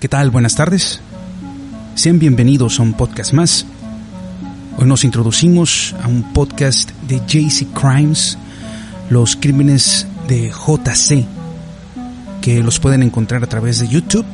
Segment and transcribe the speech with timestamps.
[0.00, 0.30] ¿Qué tal?
[0.30, 0.98] Buenas tardes.
[1.94, 3.66] Sean bienvenidos a un podcast más.
[4.78, 8.38] Hoy nos introducimos a un podcast de JC Crimes,
[9.10, 11.26] los crímenes de JC,
[12.40, 14.24] que los pueden encontrar a través de YouTube,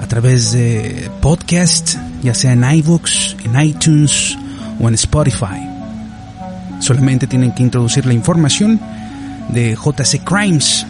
[0.00, 4.38] a través de podcast, ya sea en iVoox, en iTunes
[4.80, 5.68] o en Spotify.
[6.80, 8.80] Solamente tienen que introducir la información
[9.50, 10.86] de JC Crimes.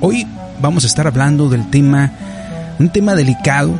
[0.00, 0.26] Hoy
[0.60, 2.10] vamos a estar hablando del tema
[2.78, 3.78] un tema delicado,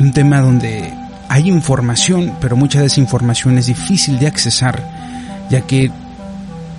[0.00, 0.92] un tema donde
[1.28, 4.82] hay información, pero mucha de esa información es difícil de accesar,
[5.50, 5.90] ya que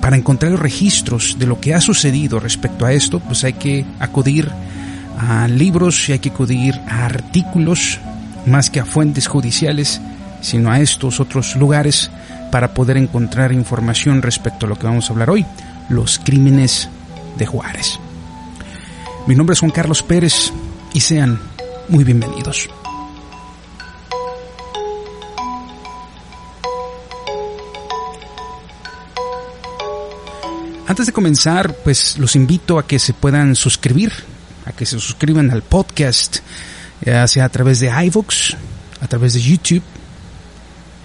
[0.01, 3.85] para encontrar los registros de lo que ha sucedido respecto a esto, pues hay que
[3.99, 4.49] acudir
[5.17, 7.99] a libros y hay que acudir a artículos,
[8.45, 10.01] más que a fuentes judiciales,
[10.41, 12.11] sino a estos otros lugares
[12.51, 15.45] para poder encontrar información respecto a lo que vamos a hablar hoy,
[15.89, 16.89] los crímenes
[17.37, 17.99] de Juárez.
[19.25, 20.51] Mi nombre es Juan Carlos Pérez,
[20.93, 21.39] y sean
[21.89, 22.69] muy bienvenidos.
[30.87, 34.11] Antes de comenzar, pues los invito a que se puedan suscribir,
[34.65, 36.37] a que se suscriban al podcast,
[37.03, 38.53] ya sea a través de iVoox,
[39.01, 39.81] a través de YouTube.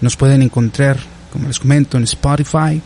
[0.03, 0.99] Nos pueden encontrar,
[1.33, 2.83] como les comento, en Spotify,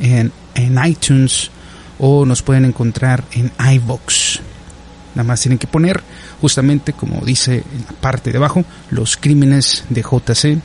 [0.00, 1.50] en, en iTunes
[1.98, 4.21] o nos pueden encontrar en iVoox.
[5.14, 6.02] Nada más tienen que poner
[6.40, 10.58] justamente, como dice en la parte de abajo, los crímenes de JC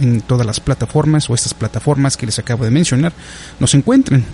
[0.00, 3.12] en todas las plataformas o estas plataformas que les acabo de mencionar
[3.58, 4.24] nos encuentren.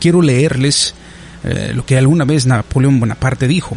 [0.00, 0.94] Quiero leerles
[1.42, 3.76] eh, lo que alguna vez Napoleón Bonaparte dijo.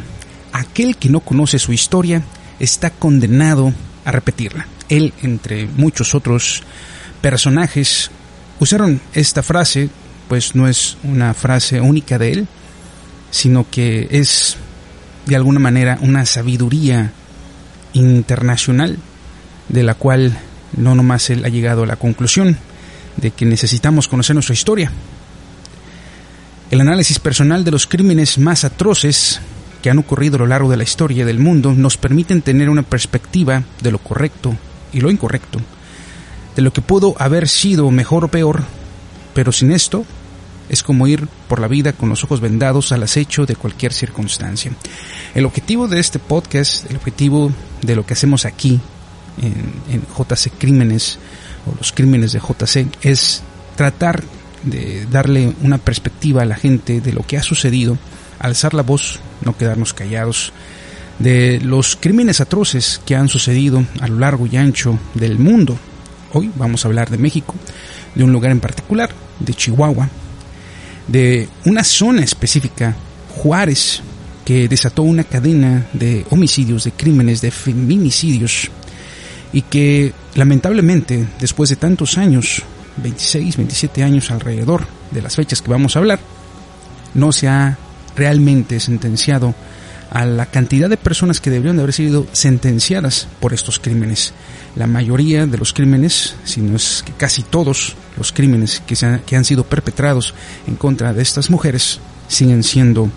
[0.54, 2.24] Aquel que no conoce su historia
[2.60, 3.74] está condenado
[4.06, 4.68] a repetirla.
[4.90, 6.64] Él, entre muchos otros
[7.22, 8.10] personajes,
[8.60, 9.90] usaron esta frase,
[10.30, 12.48] pues no es una frase única de él,
[13.32, 14.58] sino que es
[15.28, 17.12] de alguna manera una sabiduría
[17.94, 18.98] internacional
[19.70, 20.38] de la cual
[20.76, 22.58] no nomás él ha llegado a la conclusión
[23.18, 24.92] de que necesitamos conocer nuestra historia.
[26.72, 29.40] El análisis personal de los crímenes más atroces
[29.82, 32.84] que han ocurrido a lo largo de la historia del mundo nos permiten tener una
[32.84, 34.56] perspectiva de lo correcto
[34.94, 35.60] y lo incorrecto,
[36.56, 38.64] de lo que pudo haber sido mejor o peor,
[39.34, 40.06] pero sin esto
[40.70, 44.72] es como ir por la vida con los ojos vendados al acecho de cualquier circunstancia.
[45.34, 47.52] El objetivo de este podcast, el objetivo
[47.82, 48.80] de lo que hacemos aquí
[49.42, 51.20] en, JC Crímenes
[51.66, 53.44] o los crímenes de JC es
[53.76, 54.24] tratar
[54.64, 57.98] de darle una perspectiva a la gente de lo que ha sucedido,
[58.40, 60.52] alzar la voz, no quedarnos callados,
[61.20, 65.78] de los crímenes atroces que han sucedido a lo largo y ancho del mundo.
[66.34, 67.56] Hoy vamos a hablar de México,
[68.16, 70.10] de un lugar en particular, de Chihuahua,
[71.08, 72.96] de una zona específica,
[73.36, 74.02] Juárez,
[74.46, 78.70] que desató una cadena de homicidios, de crímenes, de feminicidios,
[79.54, 82.64] y que lamentablemente, después de tantos años,
[82.98, 86.20] 26, 27 años alrededor de las fechas que vamos a hablar,
[87.14, 87.78] no se ha
[88.16, 89.54] realmente sentenciado
[90.12, 94.34] a la cantidad de personas que deberían de haber sido sentenciadas por estos crímenes.
[94.76, 99.22] La mayoría de los crímenes, si no es que casi todos los crímenes que, se
[99.26, 100.34] que han sido perpetrados
[100.68, 103.10] en contra de estas mujeres, siguen siendo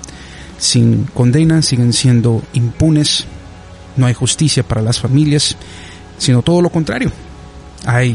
[0.59, 3.25] sin condena, siguen siendo impunes,
[3.97, 5.57] no hay justicia para las familias,
[6.19, 7.11] sino todo lo contrario.
[7.87, 8.13] Hay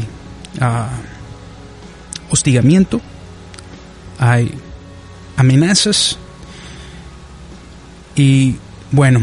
[0.60, 3.00] uh, hostigamiento,
[4.18, 4.52] hay
[5.36, 6.18] amenazas
[8.14, 8.56] y
[8.92, 9.20] bueno,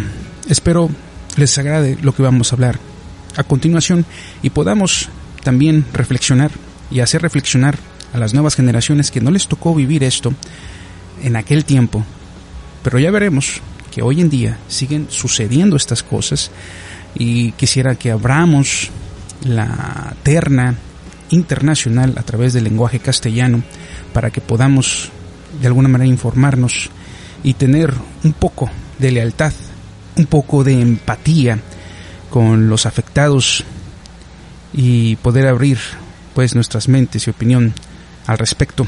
[0.48, 0.90] espero
[1.36, 2.80] les agrade lo que vamos a hablar
[3.36, 4.06] a continuación
[4.42, 5.10] y podamos
[5.44, 6.52] también reflexionar
[6.92, 7.78] y hacer reflexionar
[8.14, 10.34] a las nuevas generaciones que no les tocó vivir esto
[11.24, 12.06] en aquel tiempo.
[12.84, 13.62] Pero ya veremos
[13.92, 16.52] que hoy en día siguen sucediendo estas cosas
[17.16, 18.90] y quisiera que abramos
[19.44, 20.76] la terna
[21.30, 23.64] internacional a través del lenguaje castellano
[24.14, 25.10] para que podamos
[25.62, 26.90] de alguna manera informarnos
[27.44, 27.94] y tener
[28.24, 28.70] un poco
[29.00, 29.54] de lealtad,
[30.16, 31.60] un poco de empatía
[32.30, 33.64] con los afectados
[34.74, 35.78] y poder abrir
[36.34, 37.74] pues nuestras mentes y opinión
[38.26, 38.86] al respecto.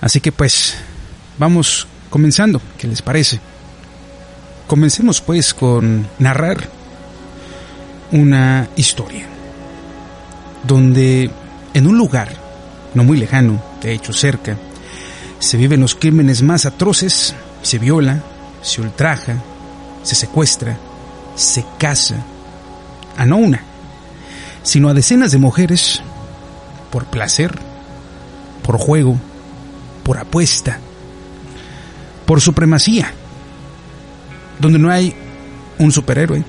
[0.00, 0.76] Así que pues
[1.38, 3.40] vamos comenzando, ¿qué les parece?
[4.66, 6.68] Comencemos pues con narrar
[8.12, 9.26] una historia
[10.66, 11.30] donde
[11.74, 12.46] en un lugar
[12.94, 14.56] no muy lejano, de hecho cerca,
[15.38, 18.22] se viven los crímenes más atroces, se viola,
[18.62, 19.36] se ultraja,
[20.02, 20.76] se secuestra,
[21.34, 22.16] se casa,
[23.16, 23.62] a no una,
[24.62, 26.02] sino a decenas de mujeres
[26.90, 27.58] por placer,
[28.62, 29.18] por juego,
[30.02, 30.78] por apuesta,
[32.26, 33.12] por supremacía,
[34.58, 35.14] donde no hay
[35.78, 36.44] un superhéroe,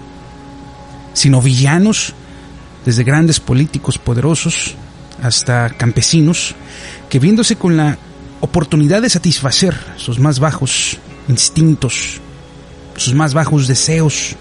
[1.14, 2.14] sino villanos,
[2.86, 4.76] desde grandes políticos poderosos
[5.22, 6.56] hasta campesinos,
[7.10, 7.98] que viéndose con la
[8.40, 10.98] oportunidad de satisfacer sus más bajos
[11.28, 12.20] instintos,
[12.96, 14.36] sus más bajos deseos,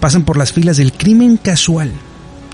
[0.00, 1.92] pasan por las filas del crimen casual,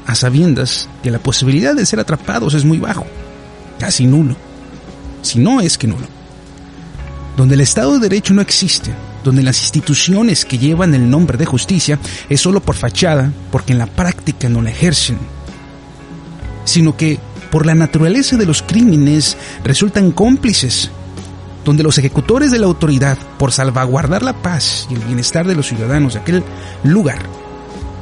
[0.07, 3.07] a sabiendas que la posibilidad de ser atrapados es muy bajo,
[3.79, 4.37] casi nulo,
[5.23, 6.07] si no es que nulo.
[7.37, 8.93] Donde el Estado de Derecho no existe,
[9.25, 11.99] donde las instituciones que llevan el nombre de justicia
[12.29, 15.19] es solo por fachada, porque en la práctica no la ejercen,
[16.65, 17.19] sino que
[17.51, 20.91] por la naturaleza de los crímenes resultan cómplices,
[21.65, 25.69] donde los ejecutores de la autoridad, por salvaguardar la paz y el bienestar de los
[25.69, 26.45] ciudadanos de aquel
[26.85, 27.23] lugar,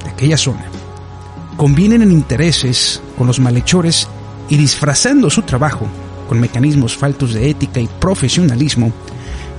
[0.04, 0.64] de aquella zona,
[1.56, 4.08] convienen en intereses con los malhechores
[4.48, 5.86] y disfrazando su trabajo
[6.28, 8.92] con mecanismos faltos de ética y profesionalismo,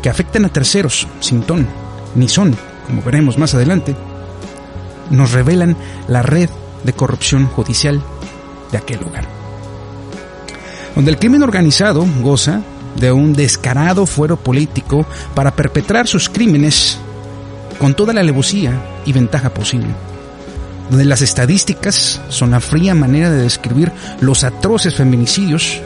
[0.01, 1.67] que afectan a terceros sin ton
[2.15, 2.55] ni son,
[2.87, 3.95] como veremos más adelante,
[5.09, 5.75] nos revelan
[6.07, 6.49] la red
[6.83, 8.01] de corrupción judicial
[8.71, 9.27] de aquel lugar.
[10.95, 12.61] Donde el crimen organizado goza
[12.95, 16.97] de un descarado fuero político para perpetrar sus crímenes
[17.79, 18.73] con toda la alevosía
[19.05, 19.89] y ventaja posible.
[20.89, 25.81] Donde las estadísticas son la fría manera de describir los atroces feminicidios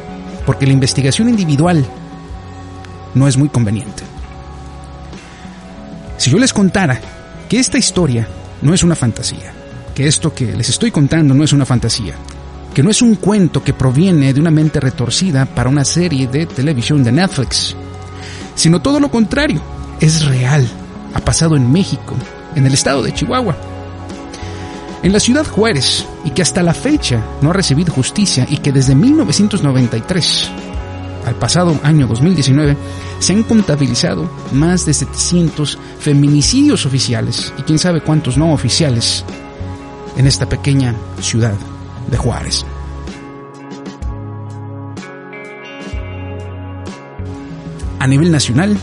[0.46, 1.86] porque la investigación individual
[3.13, 4.04] no es muy conveniente.
[6.18, 7.00] Si yo les contara
[7.48, 8.28] que esta historia
[8.62, 9.54] no es una fantasía,
[9.94, 12.16] que esto que les estoy contando no es una fantasía,
[12.75, 16.45] que no es un cuento que proviene de una mente retorcida para una serie de
[16.45, 17.74] televisión de Netflix,
[18.54, 19.62] sino todo lo contrario,
[20.01, 20.68] es real,
[21.13, 22.16] ha pasado en México,
[22.54, 23.56] en el estado de Chihuahua,
[25.01, 28.74] en la ciudad Juárez, y que hasta la fecha no ha recibido justicia y que
[28.74, 30.50] desde 1993
[31.25, 32.75] al pasado año 2019
[33.19, 39.24] se han contabilizado más de 700 feminicidios oficiales y quién sabe cuántos no oficiales
[40.18, 41.56] en esta pequeña ciudad
[42.07, 42.66] de Juárez.
[48.00, 48.78] A nivel nacional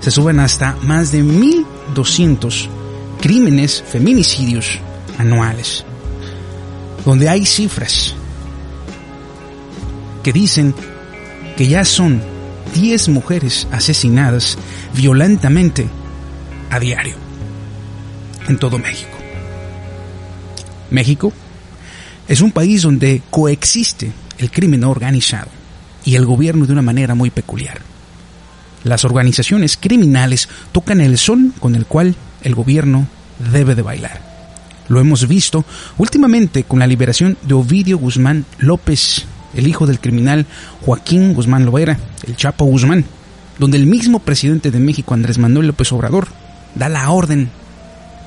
[0.00, 2.68] se suben hasta más de 1.200
[3.20, 4.78] crímenes, feminicidios
[5.18, 5.84] anuales,
[7.04, 8.14] donde hay cifras
[10.22, 10.74] que dicen
[11.56, 12.22] que ya son
[12.74, 14.58] 10 mujeres asesinadas
[14.94, 15.88] violentamente
[16.70, 17.16] a diario
[18.46, 19.16] en todo México.
[20.90, 21.32] México
[22.28, 25.48] es un país donde coexiste el crimen organizado
[26.04, 27.80] y el gobierno de una manera muy peculiar.
[28.84, 33.06] Las organizaciones criminales tocan el son con el cual el gobierno
[33.52, 34.22] debe de bailar.
[34.88, 35.64] Lo hemos visto
[35.98, 40.46] últimamente con la liberación de Ovidio Guzmán López el hijo del criminal
[40.82, 43.04] Joaquín Guzmán Loera, el Chapo Guzmán,
[43.58, 46.28] donde el mismo presidente de México, Andrés Manuel López Obrador,
[46.74, 47.50] da la orden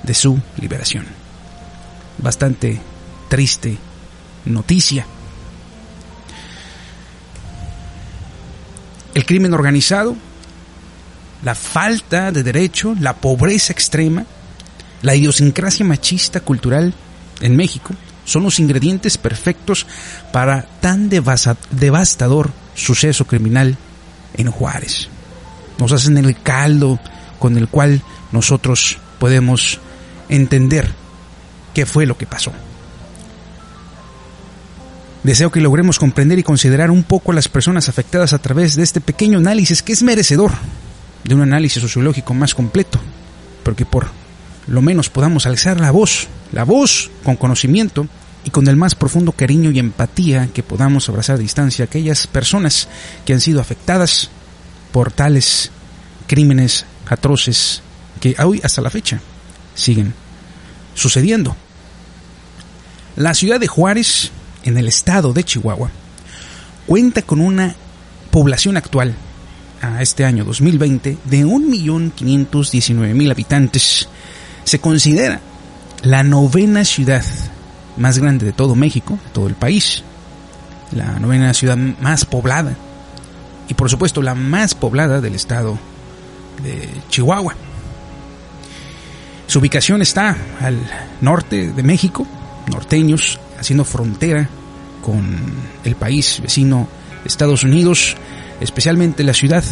[0.04, 1.06] de su liberación.
[2.18, 2.80] Bastante
[3.30, 3.78] triste
[4.45, 5.06] noticia.
[9.14, 10.16] El crimen organizado,
[11.44, 14.26] la falta de derecho, la pobreza extrema,
[15.02, 16.94] la idiosincrasia machista cultural
[17.42, 17.94] en México
[18.24, 19.88] son los ingredientes perfectos
[20.31, 23.78] para tan devastador suceso criminal
[24.36, 25.10] en Juárez.
[25.80, 27.00] Nos hacen el caldo
[27.40, 29.80] con el cual nosotros podemos
[30.30, 30.94] entender
[31.74, 32.54] qué fue lo que pasó.
[35.23, 38.83] Deseo que logremos comprender y considerar un poco a las personas afectadas a través de
[38.83, 40.51] este pequeño análisis que es merecedor
[41.23, 42.99] de un análisis sociológico más completo,
[43.63, 44.07] porque por
[44.68, 48.07] lo menos podamos alzar la voz, la voz con conocimiento
[48.44, 52.25] y con el más profundo cariño y empatía que podamos abrazar a distancia a aquellas
[52.25, 52.87] personas
[53.23, 54.31] que han sido afectadas
[54.92, 55.71] por tales
[56.25, 57.83] crímenes atroces
[58.19, 59.21] que hoy hasta la fecha
[59.75, 60.13] siguen
[60.95, 61.56] sucediendo.
[63.16, 64.31] La ciudad de Juárez,
[64.63, 65.89] en el estado de Chihuahua,
[66.85, 67.75] cuenta con una
[68.31, 69.15] población actual
[69.81, 74.07] a este año 2020 de 1.519.000 habitantes.
[74.63, 75.41] Se considera
[76.03, 77.23] la novena ciudad
[77.97, 80.03] más grande de todo México, de todo el país,
[80.91, 82.75] la novena ciudad más poblada
[83.68, 85.77] y por supuesto la más poblada del estado
[86.63, 87.56] de Chihuahua.
[89.47, 90.77] Su ubicación está al
[91.19, 92.25] norte de México,
[92.68, 94.49] norteños, haciendo frontera
[95.01, 95.23] con
[95.83, 96.87] el país vecino
[97.23, 98.15] Estados Unidos,
[98.59, 99.63] especialmente la ciudad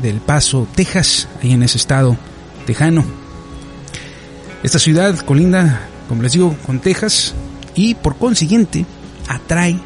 [0.00, 2.16] del Paso, Texas, ahí en ese estado
[2.66, 3.04] tejano.
[4.62, 7.34] Esta ciudad colinda, como les digo, con Texas
[7.74, 8.84] y por consiguiente
[9.26, 9.80] atrae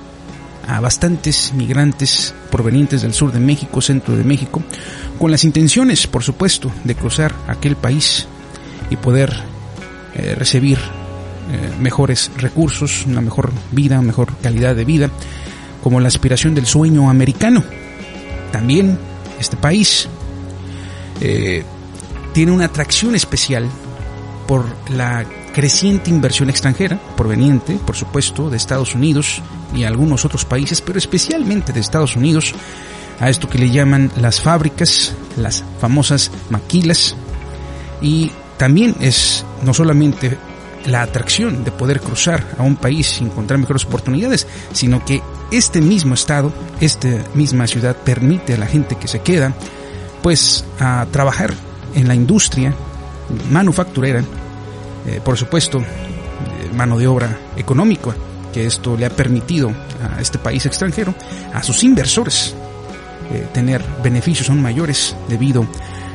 [0.66, 4.62] a bastantes migrantes provenientes del sur de México, centro de México,
[5.18, 8.26] con las intenciones, por supuesto, de cruzar aquel país
[8.90, 9.32] y poder
[10.14, 10.78] eh, recibir
[11.50, 15.10] eh, mejores recursos, una mejor vida, mejor calidad de vida,
[15.82, 17.62] como la aspiración del sueño americano.
[18.50, 18.98] También
[19.38, 20.08] este país
[21.20, 21.64] eh,
[22.32, 23.68] tiene una atracción especial
[24.46, 29.40] por la creciente inversión extranjera, proveniente, por supuesto, de Estados Unidos
[29.74, 32.54] y algunos otros países, pero especialmente de Estados Unidos,
[33.20, 37.14] a esto que le llaman las fábricas, las famosas maquilas,
[38.02, 40.36] y también es no solamente
[40.86, 45.80] la atracción de poder cruzar a un país y encontrar mejores oportunidades, sino que este
[45.80, 49.54] mismo estado, esta misma ciudad permite a la gente que se queda,
[50.22, 51.54] pues a trabajar
[51.94, 52.74] en la industria
[53.50, 54.22] manufacturera,
[55.06, 55.82] eh, por supuesto,
[56.74, 58.14] mano de obra económica,
[58.52, 59.72] que esto le ha permitido
[60.16, 61.14] a este país extranjero,
[61.52, 62.54] a sus inversores,
[63.32, 65.66] eh, tener beneficios aún mayores debido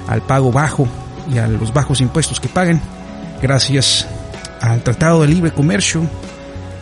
[0.07, 0.87] al pago bajo
[1.31, 2.81] y a los bajos impuestos que pagan,
[3.41, 4.07] gracias
[4.61, 6.01] al Tratado de Libre Comercio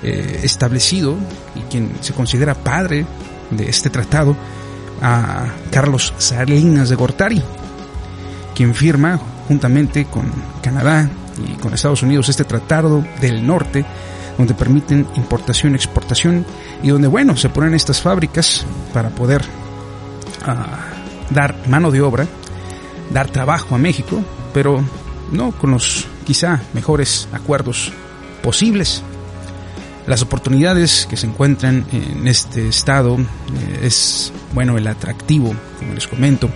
[0.04, 1.18] eh, establecido
[1.56, 3.06] y quien se considera padre
[3.50, 4.36] de este tratado,
[5.02, 7.42] a Carlos Salinas de Gortari,
[8.56, 10.32] quien firma juntamente con
[10.62, 13.86] Canadá y con Estados Unidos este tratado del norte,
[14.38, 16.46] donde permiten importación, exportación
[16.84, 19.44] y donde, bueno, se ponen estas fábricas para poder
[20.46, 20.80] ah,
[21.30, 22.28] dar mano de obra,
[23.12, 24.22] dar trabajo a México,
[24.54, 24.84] pero
[25.32, 27.94] no con los quizá mejores acuerdos
[28.44, 29.02] posibles.
[30.08, 36.06] Las oportunidades que se encuentran en este estado eh, es, bueno, el atractivo, como les
[36.06, 36.50] comento,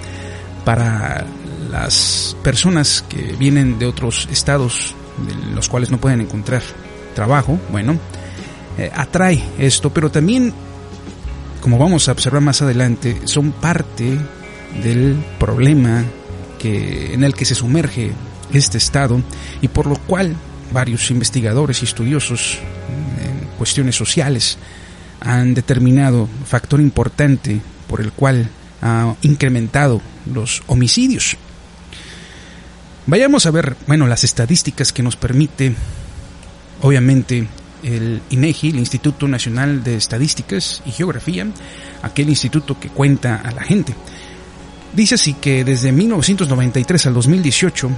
[0.65, 1.25] para
[1.69, 4.93] las personas que vienen de otros estados,
[5.25, 6.61] de los cuales no pueden encontrar
[7.15, 7.97] trabajo, bueno,
[8.77, 10.53] eh, atrae esto, pero también,
[11.61, 14.17] como vamos a observar más adelante, son parte
[14.83, 16.03] del problema
[16.59, 18.11] que, en el que se sumerge
[18.53, 19.21] este estado
[19.61, 20.35] y por lo cual
[20.71, 22.59] varios investigadores y estudiosos
[23.23, 24.57] en cuestiones sociales
[25.19, 28.49] han determinado factor importante por el cual
[28.81, 30.01] ha incrementado
[30.33, 31.37] los homicidios.
[33.05, 35.73] Vayamos a ver, bueno, las estadísticas que nos permite,
[36.81, 37.47] obviamente,
[37.83, 41.47] el INEGI, el Instituto Nacional de Estadísticas y Geografía,
[42.01, 43.95] aquel instituto que cuenta a la gente.
[44.93, 47.89] Dice así que desde 1993 al 2018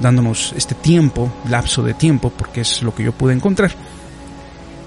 [0.00, 3.72] dándonos este tiempo, lapso de tiempo, porque es lo que yo pude encontrar.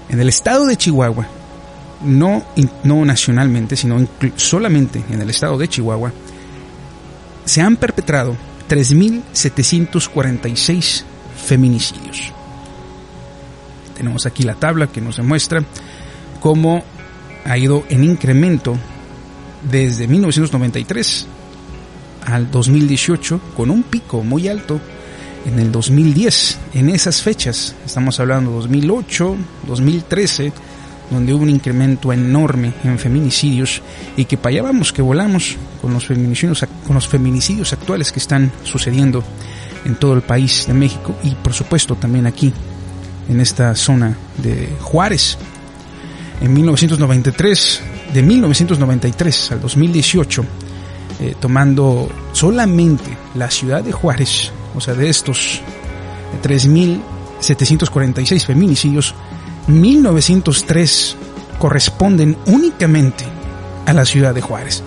[0.08, 1.26] En el estado de Chihuahua,
[2.02, 2.44] no,
[2.84, 6.12] no nacionalmente, sino solamente en el estado de Chihuahua,
[7.44, 8.36] se han perpetrado
[8.68, 11.02] 3.746
[11.36, 12.32] feminicidios.
[13.96, 15.64] Tenemos aquí la tabla que nos demuestra
[16.40, 16.84] cómo
[17.44, 18.78] ha ido en incremento
[19.68, 21.26] desde 1993
[22.26, 24.80] al 2018 con un pico muy alto
[25.48, 29.36] en el 2010, en esas fechas, estamos hablando 2008,
[29.66, 30.52] 2013,
[31.10, 33.80] donde hubo un incremento enorme en feminicidios
[34.16, 38.52] y que para allá que volamos con los feminicidios, con los feminicidios actuales que están
[38.62, 39.24] sucediendo
[39.86, 42.52] en todo el país de México y por supuesto también aquí
[43.28, 45.38] en esta zona de Juárez.
[46.42, 47.80] En 1993,
[48.12, 50.44] de 1993 al 2018,
[51.20, 55.60] eh, tomando solamente la ciudad de Juárez, o sea, de estos
[56.42, 59.14] 3.746 feminicidios,
[59.68, 61.14] 1.903
[61.58, 63.24] corresponden únicamente
[63.86, 64.82] a la ciudad de Juárez.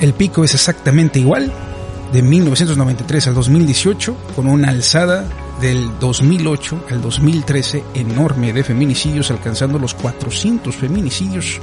[0.00, 1.52] El pico es exactamente igual
[2.12, 5.24] de 1993 al 2018, con una alzada
[5.60, 11.60] del 2008 al 2013 enorme de feminicidios, alcanzando los 400 feminicidios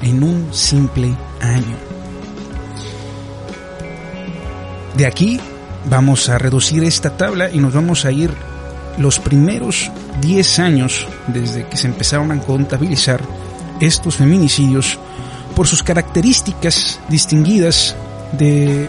[0.00, 2.01] en un simple año.
[4.96, 5.40] De aquí
[5.88, 8.30] vamos a reducir esta tabla y nos vamos a ir
[8.98, 13.22] los primeros 10 años desde que se empezaron a contabilizar
[13.80, 14.98] estos feminicidios
[15.56, 17.96] por sus características distinguidas
[18.32, 18.88] de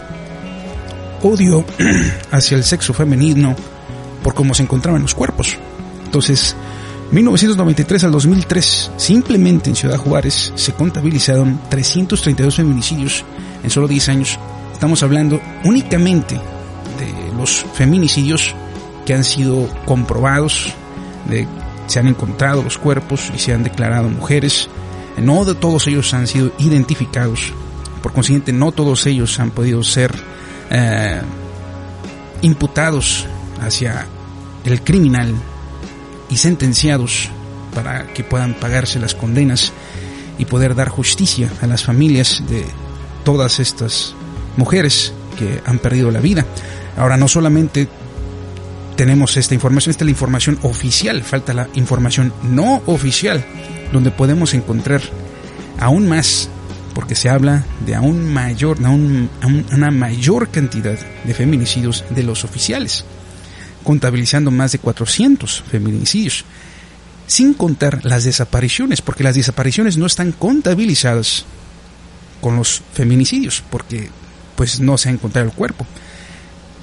[1.22, 1.64] odio
[2.30, 3.56] hacia el sexo femenino
[4.22, 5.56] por cómo se encontraban los cuerpos.
[6.04, 6.54] Entonces,
[7.10, 13.24] 1993 al 2003, simplemente en Ciudad Juárez se contabilizaron 332 feminicidios
[13.62, 14.38] en solo 10 años
[14.74, 18.54] Estamos hablando únicamente de los feminicidios
[19.06, 20.74] que han sido comprobados,
[21.28, 21.46] de,
[21.86, 24.68] se han encontrado los cuerpos y se han declarado mujeres.
[25.16, 27.52] No de todos ellos han sido identificados.
[28.02, 30.12] Por consiguiente, no todos ellos han podido ser
[30.70, 31.22] eh,
[32.42, 33.26] imputados
[33.62, 34.06] hacia
[34.64, 35.32] el criminal
[36.28, 37.30] y sentenciados
[37.74, 39.72] para que puedan pagarse las condenas
[40.36, 42.66] y poder dar justicia a las familias de
[43.24, 44.14] todas estas
[44.56, 46.44] mujeres que han perdido la vida.
[46.96, 47.88] Ahora no solamente
[48.96, 53.44] tenemos esta información, esta es la información oficial, falta la información no oficial,
[53.92, 55.02] donde podemos encontrar
[55.80, 56.48] aún más,
[56.94, 59.28] porque se habla de aún mayor, aún,
[59.72, 63.04] una mayor cantidad de feminicidios de los oficiales,
[63.82, 66.44] contabilizando más de 400 feminicidios,
[67.26, 71.46] sin contar las desapariciones, porque las desapariciones no están contabilizadas
[72.40, 74.10] con los feminicidios, porque
[74.56, 75.86] pues no se ha encontrado el cuerpo.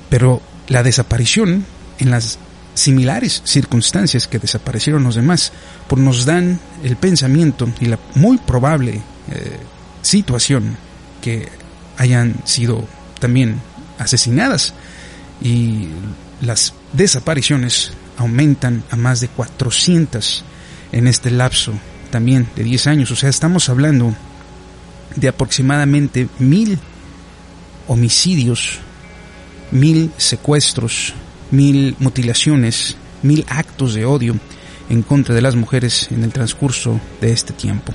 [0.09, 1.65] Pero la desaparición
[1.99, 2.39] en las
[2.73, 5.51] similares circunstancias que desaparecieron los demás,
[5.87, 9.59] pues nos dan el pensamiento y la muy probable eh,
[10.01, 10.77] situación
[11.21, 11.49] que
[11.97, 12.87] hayan sido
[13.19, 13.61] también
[13.99, 14.73] asesinadas
[15.41, 15.89] y
[16.41, 20.43] las desapariciones aumentan a más de 400
[20.91, 21.73] en este lapso
[22.09, 24.13] también de 10 años, o sea, estamos hablando
[25.15, 26.79] de aproximadamente mil
[27.91, 28.79] homicidios,
[29.71, 31.13] mil secuestros,
[31.51, 34.35] mil mutilaciones, mil actos de odio
[34.89, 37.93] en contra de las mujeres en el transcurso de este tiempo.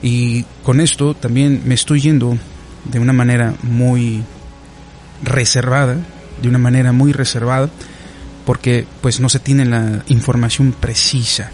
[0.00, 2.38] Y con esto también me estoy yendo
[2.84, 4.22] de una manera muy
[5.24, 5.96] reservada,
[6.40, 7.68] de una manera muy reservada,
[8.46, 11.50] porque pues no se tiene la información precisa.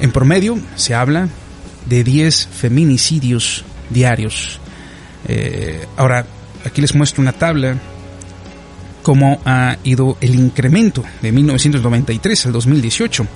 [0.00, 1.28] En promedio se habla
[1.84, 4.58] de 10 feminicidios diarios.
[5.26, 6.26] Eh, ahora,
[6.64, 7.76] aquí les muestro una tabla
[9.04, 13.26] cómo ha ido el incremento de 1993 al 2018.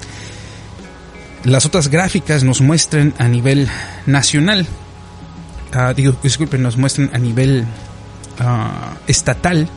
[1.44, 3.68] Las otras gráficas nos muestran a nivel
[4.06, 4.66] nacional,
[5.74, 7.64] uh, digo, disculpen, nos muestran a nivel
[8.40, 9.68] uh, estatal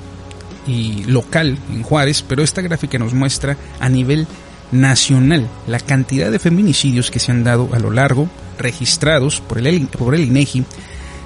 [0.65, 4.27] y local en Juárez, pero esta gráfica nos muestra a nivel
[4.71, 9.88] nacional la cantidad de feminicidios que se han dado a lo largo, registrados por el,
[9.88, 10.63] por el INEGI,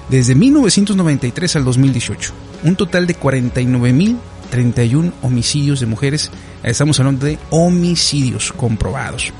[0.08, 2.32] desde 1993 al 2018.
[2.64, 6.30] Un total de 49.031 homicidios de mujeres.
[6.62, 9.32] Estamos hablando de homicidios comprobados.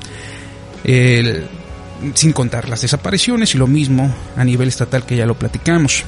[2.13, 6.03] sin contar las desapariciones y lo mismo a nivel estatal que ya lo platicamos.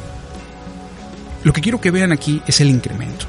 [1.44, 3.26] Lo que quiero que vean aquí es el incremento.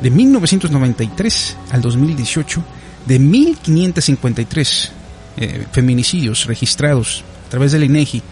[0.00, 2.62] De 1993 al 2018
[3.06, 4.90] de 1.553
[5.36, 8.22] eh, feminicidios registrados a través del INEGI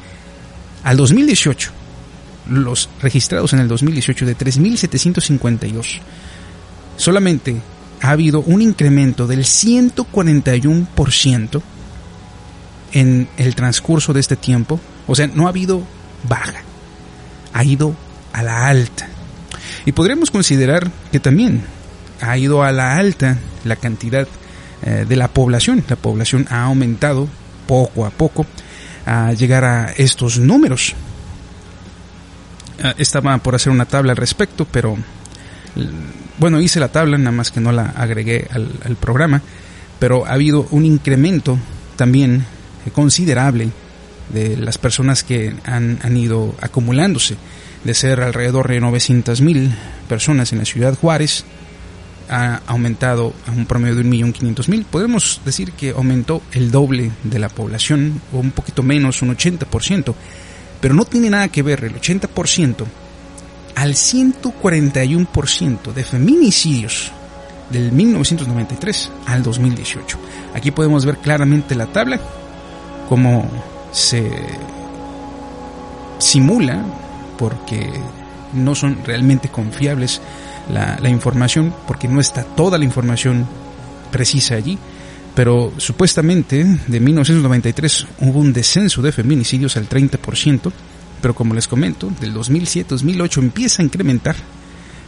[0.85, 1.71] al 2018,
[2.49, 6.01] los registrados en el 2018 de 3.752,
[6.97, 7.61] solamente
[8.01, 11.63] ha habido un incremento del 141%
[12.93, 14.81] en el transcurso de este tiempo.
[15.07, 15.83] O sea, no ha habido
[16.29, 16.63] baja,
[17.53, 17.95] ha ido
[18.33, 19.09] a la alta.
[19.85, 21.63] Y podríamos considerar que también
[22.21, 24.27] ha ido a la alta la cantidad
[24.83, 25.85] eh, de la población.
[25.89, 27.29] La población ha aumentado
[27.67, 28.47] poco a poco
[29.05, 30.95] a llegar a estos números.
[32.83, 34.97] Ah, estaba por hacer una tabla al respecto, pero
[36.39, 39.43] bueno, hice la tabla, nada más que no la agregué al, programa,
[39.99, 41.59] pero ha habido un incremento
[41.97, 42.45] también
[42.93, 43.71] considerable
[44.33, 47.37] de las personas que han, han ido acumulándose,
[47.85, 49.75] de ser alrededor de 900 mil
[50.09, 51.45] personas en la ciudad Juárez,
[52.29, 54.85] ha aumentado a un promedio de 1.500.000.
[54.85, 60.15] Podemos decir que aumentó el doble de la población, o un poquito menos, un 80%,
[60.87, 62.85] pero no tiene nada que ver el 80%
[63.75, 67.11] al 141% de feminicidios
[67.71, 70.17] del 1993 al 2018.
[70.55, 72.21] Aquí podemos ver claramente la tabla,
[73.09, 73.51] cómo
[73.91, 74.31] se
[76.21, 76.85] simula,
[77.37, 77.91] porque
[78.53, 80.21] no son realmente confiables
[80.71, 83.45] la, información porque no está toda la información
[84.13, 84.79] precisa allí,
[85.37, 90.73] pero supuestamente de 1993 hubo un descenso de feminicidios al 30%,
[91.21, 94.35] pero como les comento, del 2007-2008 empieza a incrementar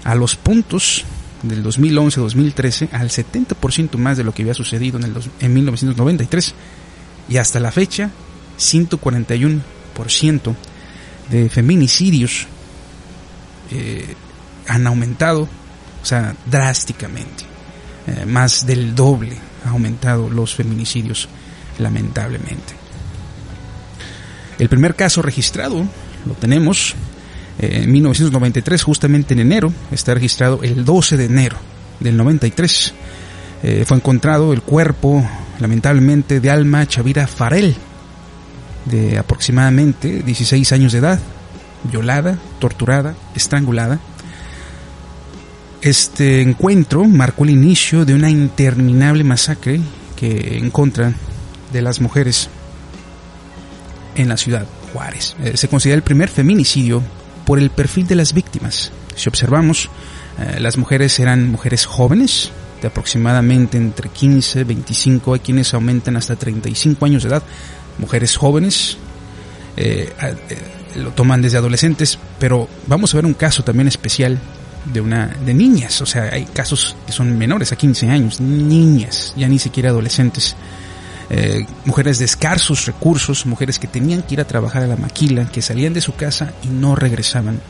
[0.04, 1.06] a los puntos
[1.42, 6.54] del 2011-2013 al 70% más de lo que había sucedido en, el en 1993
[7.30, 8.10] y hasta la fecha
[8.58, 10.54] 141%
[11.30, 12.46] de feminicidios
[13.70, 14.14] eh,
[14.66, 15.48] han aumentado,
[16.02, 17.44] o sea, drásticamente.
[18.06, 21.28] Eh, más del doble ha aumentado los feminicidios,
[21.78, 22.74] lamentablemente.
[24.58, 25.86] El primer caso registrado
[26.26, 26.96] lo tenemos
[27.58, 31.56] Eh, en 1993, justamente en enero, está registrado el 12 de enero
[32.00, 32.94] del 93.
[33.62, 37.74] Eh, fue encontrado el cuerpo, lamentablemente, de Alma Chavira Farel,
[38.84, 41.20] de aproximadamente 16 años de edad,
[41.84, 43.98] violada, torturada, estrangulada.
[45.80, 49.80] Este encuentro marcó el inicio de una interminable masacre
[50.16, 51.14] que en contra
[51.72, 52.48] de las mujeres
[54.16, 55.36] en la ciudad Juárez.
[55.42, 57.02] Eh, se considera el primer feminicidio
[57.46, 58.90] por el perfil de las víctimas.
[59.14, 59.88] Si observamos,
[60.38, 62.50] eh, las mujeres eran mujeres jóvenes,
[62.82, 67.42] de aproximadamente entre 15, 25, hay quienes aumentan hasta 35 años de edad,
[67.98, 68.96] mujeres jóvenes,
[69.76, 70.12] eh,
[70.96, 74.38] lo toman desde adolescentes, pero vamos a ver un caso también especial
[74.84, 79.32] de una de niñas, o sea, hay casos que son menores a 15 años, niñas,
[79.36, 80.56] ya ni siquiera adolescentes.
[81.30, 85.46] Eh, mujeres de escasos recursos, mujeres que tenían que ir a trabajar a la maquila,
[85.46, 87.60] que salían de su casa y no regresaban,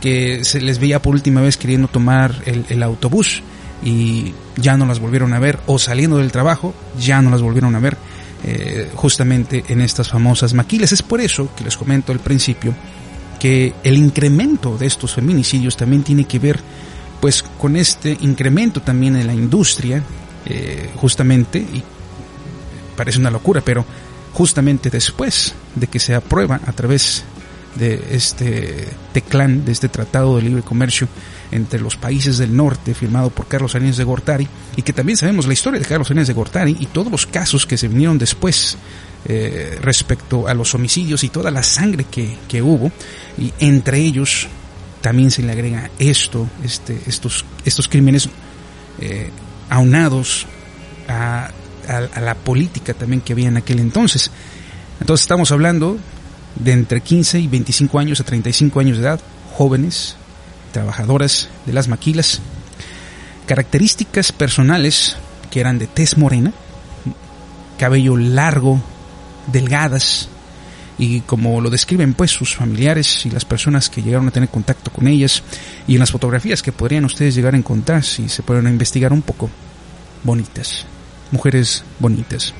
[0.00, 3.42] que se les veía por última vez queriendo tomar el, autobús
[3.82, 7.74] y ya no las volvieron a ver, o saliendo del trabajo ya no las volvieron
[7.74, 7.96] a ver,
[8.44, 10.92] eh, justamente en estas famosas maquilas.
[10.92, 12.74] Es por eso que les comento al principio
[13.40, 16.60] que el incremento de estos feminicidios también tiene que ver
[17.20, 20.02] pues con este incremento también en la industria,
[20.46, 21.82] eh, justamente, y
[22.96, 23.84] parece una locura, pero
[24.32, 27.24] justamente después de que se aprueba a través
[27.76, 31.08] de este teclán, de este tratado de libre comercio
[31.50, 35.46] entre los países del norte firmado por Carlos Salinas de Gortari y que también sabemos
[35.46, 38.76] la historia de Carlos Salinas de Gortari y todos los casos que se vinieron después
[39.26, 42.90] eh, respecto a los homicidios y toda la sangre que, que, hubo
[43.38, 44.48] y entre ellos
[45.00, 48.28] también se le agrega esto, este, estos, estos crímenes
[49.00, 49.30] eh,
[49.68, 50.46] aunados
[51.08, 51.50] a
[51.90, 54.30] a, la política también que había en aquel entonces.
[55.00, 55.98] Entonces estamos hablando
[56.56, 59.20] de entre 15 y 25 años a 35 años de edad,
[59.54, 60.16] jóvenes,
[60.72, 62.40] trabajadoras de las maquilas,
[63.46, 65.16] características personales
[65.50, 66.52] que eran de tez morena,
[67.78, 68.80] cabello largo,
[69.50, 70.28] delgadas,
[70.98, 74.90] y como lo describen pues sus familiares y las personas que llegaron a tener contacto
[74.90, 75.42] con ellas,
[75.86, 79.22] y en las fotografías que podrían ustedes llegar a encontrar si se pueden investigar un
[79.22, 79.50] poco,
[80.22, 80.86] bonitas
[81.30, 82.54] mujeres bonitas.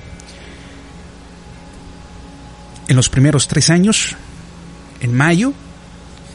[2.88, 4.16] En los primeros tres años,
[5.00, 5.52] en mayo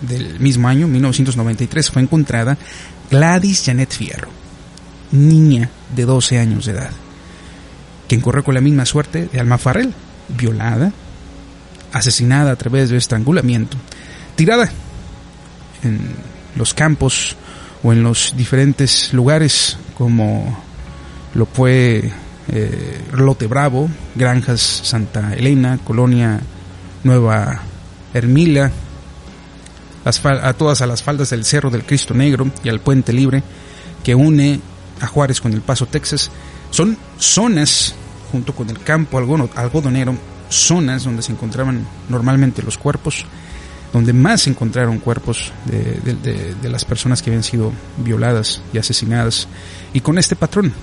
[0.02, 2.58] del mismo año, 1993, fue encontrada
[3.10, 4.30] Gladys Janet Fierro,
[5.12, 6.91] niña de 12 años de edad,
[8.08, 9.94] quien corrió con la misma suerte de Alma Farrell,
[10.29, 10.91] violada,
[11.93, 13.77] asesinada a través de estrangulamiento,
[14.35, 14.69] tirada
[15.83, 15.99] en
[16.55, 17.35] los campos
[17.83, 20.57] o en los diferentes lugares como
[21.33, 22.11] lo fue
[22.47, 26.39] eh, Lote Bravo, Granjas Santa Elena, Colonia
[27.03, 27.61] Nueva
[28.13, 28.71] Hermila,
[30.05, 33.41] a todas a las faldas del Cerro del Cristo Negro y al Puente Libre
[34.03, 34.59] que une
[35.01, 36.29] a Juárez con El Paso, Texas.
[36.69, 37.95] Son zonas,
[38.31, 40.15] junto con el campo algodonero,
[40.49, 43.25] zonas donde se encontraban normalmente los cuerpos,
[43.93, 49.47] donde más se encontraron cuerpos de, de las personas que habían sido violadas y asesinadas.
[49.93, 50.73] Y con este patrón,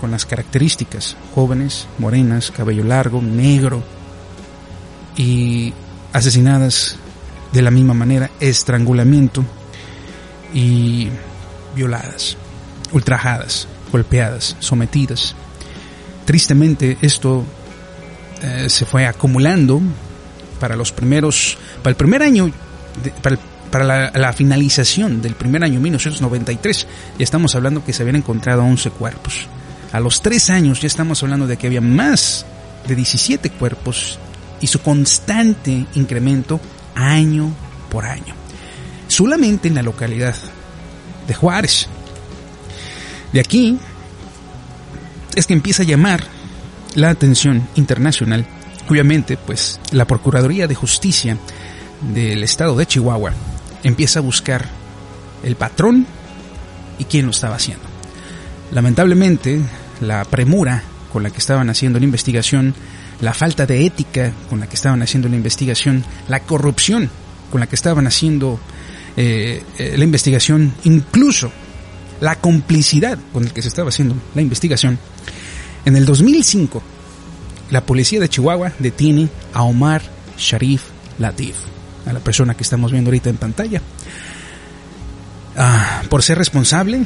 [0.00, 3.82] con las características, jóvenes, morenas, cabello largo, negro,
[5.16, 5.72] y
[6.12, 6.96] asesinadas
[7.52, 9.44] de la misma manera, estrangulamiento
[10.54, 11.08] y
[11.74, 12.36] violadas,
[12.92, 15.34] ultrajadas, golpeadas, sometidas.
[16.30, 17.44] Tristemente esto
[18.40, 19.82] eh, se fue acumulando
[20.60, 22.52] para los primeros, para el primer año,
[23.68, 26.86] para, la, la, finalización del primer año 1993,
[27.18, 29.48] ya estamos hablando que se habían encontrado 11 cuerpos.
[29.90, 32.46] A los tres años ya estamos hablando de que había más
[32.86, 34.20] de 17 cuerpos
[34.60, 36.60] y su constante incremento
[36.94, 37.52] año
[37.90, 38.36] por año.
[39.08, 40.36] Solamente en la localidad
[41.26, 41.88] de Juárez.
[43.32, 43.80] De aquí
[45.34, 46.24] es que empieza a llamar
[46.94, 48.46] la atención internacional.
[48.88, 51.36] Obviamente, pues la Procuraduría de Justicia
[52.12, 53.32] del estado de Chihuahua
[53.82, 54.68] empieza a buscar
[55.42, 56.06] el patrón
[56.98, 57.84] y quién lo estaba haciendo.
[58.72, 59.60] Lamentablemente,
[60.00, 62.74] la premura con la que estaban haciendo la investigación,
[63.20, 67.10] la falta de ética con la que estaban haciendo la investigación, la corrupción
[67.50, 68.60] con la que estaban haciendo
[69.16, 71.52] eh, eh, la investigación, incluso
[72.20, 74.98] la complicidad con la que se estaba haciendo la investigación.
[75.84, 76.82] En el 2005,
[77.70, 80.02] la policía de Chihuahua detiene a Omar
[80.36, 80.82] Sharif
[81.18, 81.56] Latif,
[82.06, 83.80] a la persona que estamos viendo ahorita en pantalla,
[85.56, 87.04] ah, por ser responsable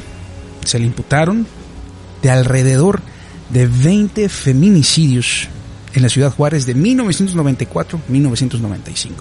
[0.63, 1.47] se le imputaron
[2.21, 3.01] de alrededor
[3.49, 5.47] de 20 feminicidios
[5.93, 9.11] en la ciudad Juárez de 1994-1995.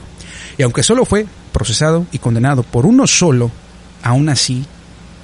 [0.57, 3.51] Y aunque solo fue procesado y condenado por uno solo,
[4.03, 4.65] aún así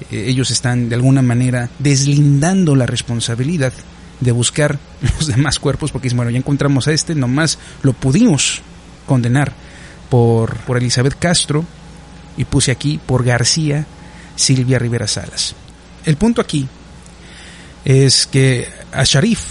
[0.09, 3.73] ellos están de alguna manera deslindando la responsabilidad
[4.19, 4.79] de buscar
[5.17, 8.61] los demás cuerpos porque dicen, bueno, ya encontramos a este, nomás lo pudimos
[9.05, 9.53] condenar
[10.09, 11.65] por, por Elizabeth Castro
[12.37, 13.85] y puse aquí por García
[14.35, 15.55] Silvia Rivera Salas.
[16.05, 16.67] El punto aquí
[17.85, 19.41] es que a Sharif,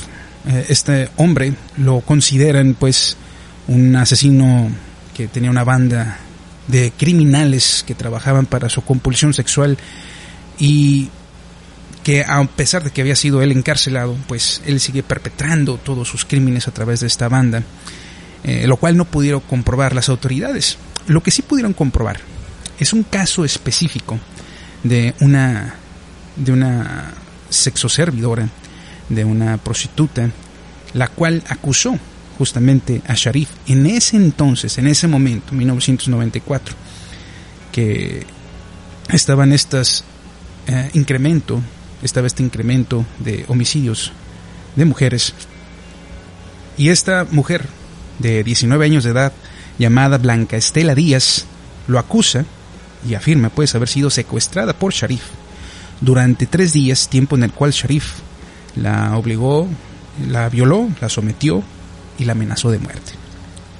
[0.47, 3.17] eh, este hombre, lo consideran pues
[3.69, 4.71] un asesino
[5.15, 6.19] que tenía una banda
[6.67, 9.77] de criminales que trabajaban para su compulsión sexual
[10.61, 11.09] y
[12.05, 16.25] que a pesar de que había sido él encarcelado, pues él sigue perpetrando todos sus
[16.25, 17.63] crímenes a través de esta banda,
[18.45, 20.79] eh, lo cual no pudieron comprobar las autoridades.
[21.07, 22.21] Lo que sí pudieron comprobar
[22.79, 24.19] es un caso específico
[24.83, 25.75] de una
[26.37, 27.13] de una
[27.51, 28.49] sexoservidora,
[29.09, 30.31] de una prostituta,
[30.95, 31.99] la cual acusó
[32.39, 36.75] justamente a Sharif en ese entonces, en ese momento, 1994,
[37.73, 38.25] que
[39.11, 40.05] estaban estas
[40.71, 41.61] eh, incremento,
[42.01, 44.13] estaba este incremento de homicidios
[44.77, 45.35] de mujeres.
[46.77, 47.67] Y esta mujer
[48.21, 49.33] de 19 años de edad,
[49.79, 51.45] llamada Blanca Estela Díaz,
[51.89, 52.45] lo acusa
[53.09, 55.23] y afirma pues haber sido secuestrada por Sharif
[56.01, 58.13] durante tres días, tiempo en el cual Sharif
[58.77, 59.69] la obligó,
[60.29, 61.65] la violó, la sometió
[62.17, 63.13] y la amenazó de muerte.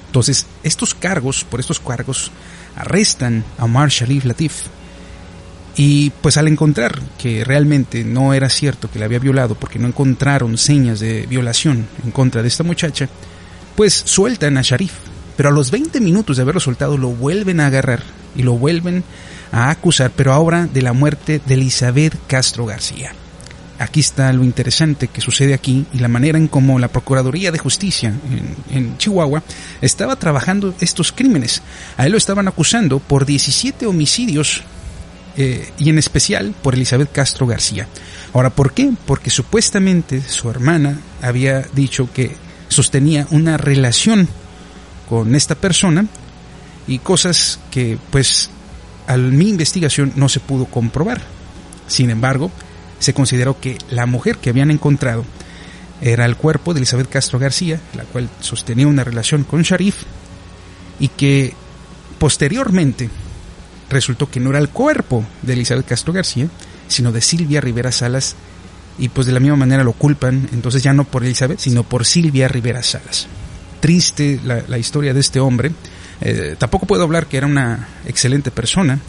[0.07, 2.31] Entonces, estos cargos, por estos cargos,
[2.75, 4.63] arrestan a Omar Sharif Latif.
[5.75, 9.87] Y pues al encontrar que realmente no era cierto que la había violado porque no
[9.87, 13.07] encontraron señas de violación en contra de esta muchacha,
[13.75, 14.93] pues sueltan a Sharif.
[15.37, 18.03] Pero a los 20 minutos de haberlo soltado lo vuelven a agarrar
[18.35, 19.03] y lo vuelven
[19.51, 23.13] a acusar, pero ahora de la muerte de Elizabeth Castro García.
[23.79, 27.57] Aquí está lo interesante que sucede aquí y la manera en cómo la Procuraduría de
[27.57, 28.13] Justicia
[28.69, 29.41] en, Chihuahua
[29.81, 31.63] estaba trabajando estos crímenes.
[31.97, 34.61] A él lo estaban acusando por 17 homicidios
[35.37, 37.87] eh, y en especial por Elizabeth Castro García.
[38.33, 38.91] Ahora, ¿por qué?
[39.05, 42.35] Porque supuestamente su hermana había dicho que
[42.67, 44.27] sostenía una relación
[45.09, 46.05] con esta persona
[46.87, 48.49] y cosas que pues
[49.07, 51.21] a mi investigación no se pudo comprobar.
[51.87, 52.51] Sin embargo,
[52.99, 55.25] se consideró que la mujer que habían encontrado
[56.01, 60.03] era el cuerpo de Elizabeth Castro García, la cual sostenía una relación con Sharif,
[60.99, 61.53] y que
[62.19, 63.09] posteriormente
[63.91, 66.47] resultó que no era el cuerpo de Elizabeth Castro García,
[66.87, 68.35] sino de Silvia Rivera Salas,
[68.97, 72.05] y pues de la misma manera lo culpan, entonces ya no por Elizabeth, sino por
[72.05, 73.27] Silvia Rivera Salas.
[73.79, 75.71] Triste la, historia de este hombre,
[76.21, 78.99] eh, tampoco puedo hablar que era una excelente persona.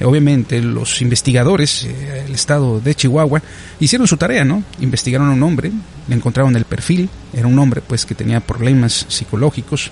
[0.00, 3.42] Eh, obviamente los investigadores, eh, el estado de Chihuahua,
[3.80, 4.64] hicieron su tarea, ¿no?
[4.80, 5.70] Investigaron a un hombre,
[6.08, 9.90] le encontraron el perfil, era un hombre pues que tenía problemas psicológicos,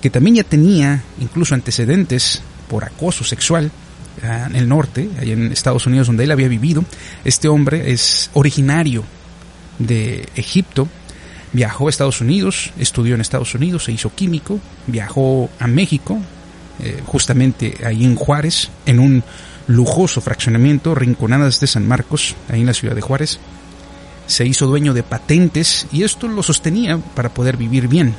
[0.00, 3.70] que también ya tenía incluso antecedentes por acoso sexual
[4.22, 6.84] en el norte, allá en Estados Unidos donde él había vivido.
[7.22, 9.04] Este hombre es originario
[9.78, 10.88] de Egipto,
[11.52, 16.18] Viajó a Estados Unidos, estudió en Estados Unidos, se hizo químico, viajó a México,
[16.80, 19.22] eh, justamente ahí en Juárez, en un
[19.66, 23.38] lujoso fraccionamiento, Rinconadas de San Marcos, ahí en la ciudad de Juárez.
[24.26, 28.14] Se hizo dueño de patentes y esto lo sostenía para poder vivir bien.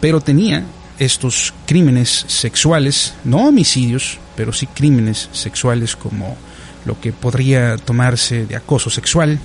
[0.00, 0.64] Pero tenía
[1.00, 6.36] estos crímenes sexuales, no homicidios, pero sí crímenes sexuales como
[6.84, 9.38] lo que podría tomarse de acoso sexual.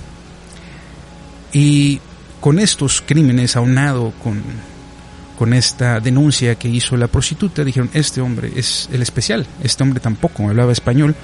[1.54, 1.98] Y
[2.40, 4.42] con estos crímenes aunado con,
[5.38, 10.00] con esta denuncia que hizo la prostituta, dijeron, este hombre es el especial, este hombre
[10.00, 11.14] tampoco hablaba español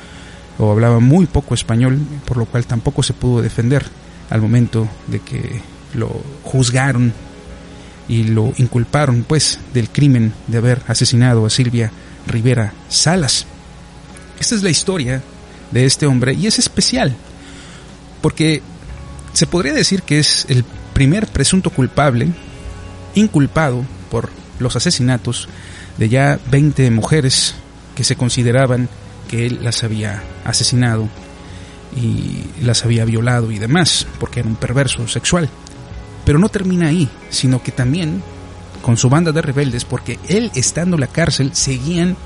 [0.58, 3.84] o hablaba muy poco español, por lo cual tampoco se pudo defender
[4.30, 5.60] al momento de que
[5.92, 6.08] lo
[6.42, 7.12] juzgaron
[8.08, 11.90] y lo inculparon pues del crimen de haber asesinado a Silvia
[12.26, 13.46] Rivera Salas.
[14.40, 15.22] Esta es la historia
[15.70, 17.14] de este hombre y es especial
[18.22, 18.62] porque
[19.32, 22.28] se podría decir que es el primer presunto culpable,
[23.14, 25.48] inculpado por los asesinatos
[25.98, 27.54] de ya 20 mujeres
[27.94, 28.88] que se consideraban
[29.28, 31.08] que él las había asesinado
[31.96, 35.50] y las había violado y demás, porque era un perverso sexual.
[36.24, 38.22] Pero no termina ahí, sino que también
[38.82, 42.16] con su banda de rebeldes, porque él estando en la cárcel seguían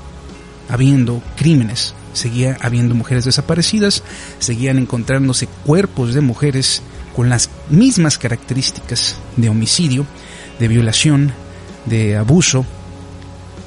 [0.69, 4.03] habiendo crímenes, seguía habiendo mujeres desaparecidas,
[4.39, 6.81] seguían encontrándose cuerpos de mujeres
[7.15, 10.05] con las mismas características de homicidio,
[10.59, 11.31] de violación,
[11.85, 12.65] de abuso.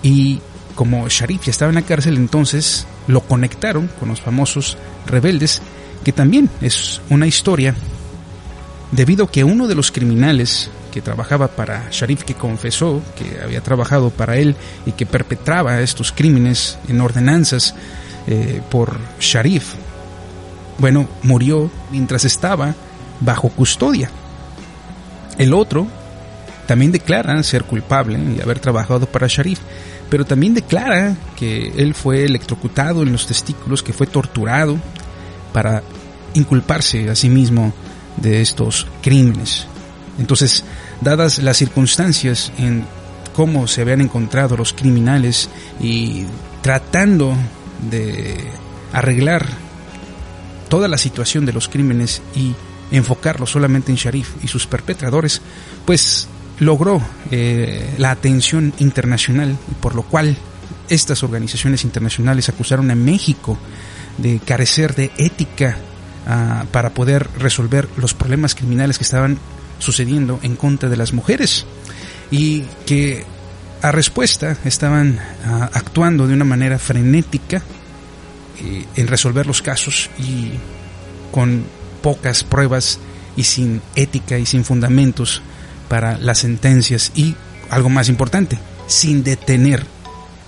[0.02, 0.40] Y
[0.74, 5.60] como Sharif ya estaba en la cárcel entonces lo conectaron con los famosos rebeldes
[6.04, 7.74] que también es una historia
[8.92, 13.60] debido a que uno de los criminales que trabajaba para Sharif, que confesó que había
[13.60, 17.74] trabajado para él y que perpetraba estos crímenes en ordenanzas
[18.26, 19.74] eh, por Sharif,
[20.78, 22.74] bueno, murió mientras estaba
[23.20, 24.10] bajo custodia.
[25.38, 25.86] El otro
[26.66, 29.60] también declara ser culpable y haber trabajado para Sharif,
[30.08, 34.78] pero también declara que él fue electrocutado en los testículos, que fue torturado
[35.52, 35.82] para
[36.34, 37.72] inculparse a sí mismo
[38.20, 39.66] de estos crímenes.
[40.18, 40.64] Entonces,
[41.00, 42.84] dadas las circunstancias en
[43.34, 45.48] cómo se habían encontrado los criminales
[45.80, 46.24] y
[46.62, 47.34] tratando
[47.90, 48.44] de
[48.92, 49.46] arreglar
[50.68, 52.54] toda la situación de los crímenes y
[52.90, 55.40] enfocarlo solamente en Sharif y sus perpetradores,
[55.84, 56.28] pues
[56.58, 60.36] logró eh, la atención internacional, por lo cual
[60.88, 63.58] estas organizaciones internacionales acusaron a México
[64.18, 65.78] de carecer de ética
[66.30, 69.38] ah, para poder resolver los problemas criminales que estaban
[69.78, 71.66] sucediendo en contra de las mujeres
[72.30, 73.24] y que
[73.82, 77.62] a respuesta estaban ah, actuando de una manera frenética
[78.62, 80.52] eh, en resolver los casos y
[81.32, 81.64] con
[82.02, 82.98] pocas pruebas
[83.36, 85.42] y sin ética y sin fundamentos
[85.88, 87.34] para las sentencias y,
[87.70, 89.84] algo más importante, sin detener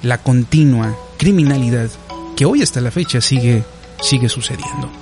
[0.03, 1.88] la continua criminalidad
[2.37, 3.64] que hoy hasta la fecha sigue,
[4.01, 5.02] sigue sucediendo.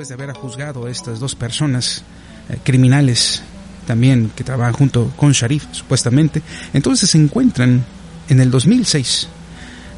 [0.00, 2.02] De haber juzgado a estas dos personas
[2.48, 3.42] eh, criminales
[3.86, 6.40] también que trabajan junto con Sharif, supuestamente,
[6.72, 7.84] entonces se encuentran
[8.30, 9.28] en el 2006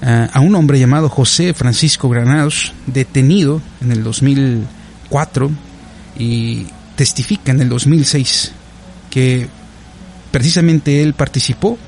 [0.03, 5.53] eh, a un hombre llamado José Francisco Granados, detenido en el 2004
[6.19, 8.51] y testifica en el 2006
[9.09, 9.47] que
[10.33, 11.79] precisamente él participó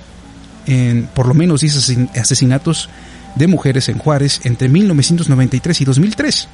[0.67, 2.89] en por lo menos 10 asesinatos
[3.35, 6.49] de mujeres en Juárez entre 1993 y 2003.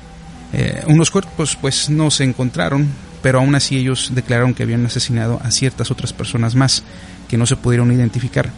[0.53, 2.89] Eh, unos cuerpos pues no se encontraron,
[3.23, 6.83] pero aún así ellos declararon que habían asesinado a ciertas otras personas más
[7.29, 8.51] que no se pudieron identificar.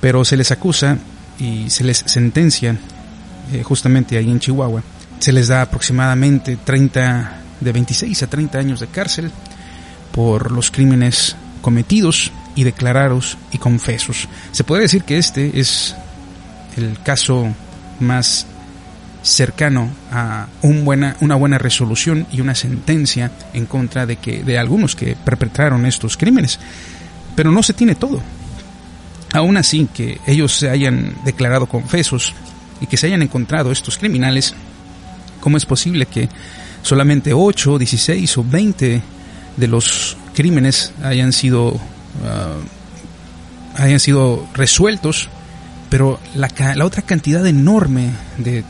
[0.00, 0.98] Pero se les acusa
[1.38, 2.76] y se les sentencia
[3.52, 4.82] eh, justamente ahí en Chihuahua.
[5.18, 9.30] Se les da aproximadamente 30, de 26 a 30 años de cárcel
[10.12, 14.28] por los crímenes cometidos y declarados y confesos.
[14.52, 15.96] Se puede decir que este es
[16.76, 17.48] el caso
[18.00, 18.46] más
[19.22, 25.16] cercano a una buena resolución y una sentencia en contra de, que, de algunos que
[25.16, 26.58] perpetraron estos crímenes.
[27.34, 28.22] Pero no se tiene todo.
[29.32, 32.34] Aún así que ellos se hayan declarado confesos
[32.80, 34.54] y que se hayan encontrado estos criminales,
[35.40, 36.28] ¿cómo es posible que
[36.82, 39.02] solamente 8, 16 o 20
[39.56, 41.78] de los crímenes hayan sido,
[42.24, 42.56] ah,
[43.76, 45.28] hayan sido resueltos,
[45.90, 48.64] pero la, la otra cantidad enorme de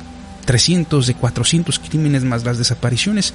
[0.49, 3.35] 300, de 400 crímenes más las desapariciones,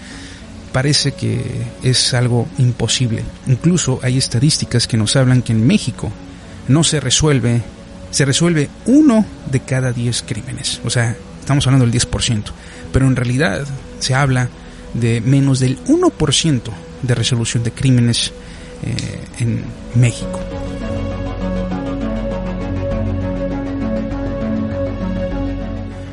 [0.72, 1.44] parece que
[1.84, 3.24] es algo imposible.
[3.46, 6.12] Incluso hay estadísticas que nos hablan que en México
[6.68, 7.62] no se resuelve,
[8.10, 10.82] se resuelve uno de cada 10 crímenes.
[10.86, 12.46] O sea, estamos hablando del 10%,
[12.92, 13.64] pero en realidad
[14.00, 14.50] se habla
[14.96, 16.62] de menos del 1%
[17.04, 18.32] de resolución de crímenes
[18.82, 20.40] eh, en México.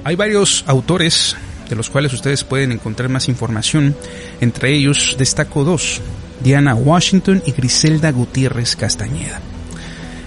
[0.03, 1.37] Hay varios autores
[1.69, 3.95] de los cuales ustedes pueden encontrar más información.
[4.41, 6.01] Entre ellos destaco dos,
[6.43, 9.41] Diana Washington y Griselda Gutiérrez Castañeda.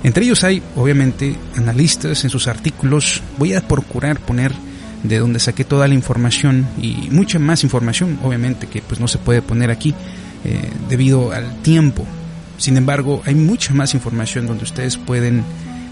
[0.03, 3.21] Entre ellos hay, obviamente, analistas en sus artículos.
[3.37, 4.51] Voy a procurar poner
[5.01, 9.17] de donde saqué toda la información y mucha más información, obviamente, que pues no se
[9.17, 9.95] puede poner aquí
[10.45, 12.05] eh, debido al tiempo.
[12.57, 15.39] Sin embargo, hay mucha más información donde ustedes pueden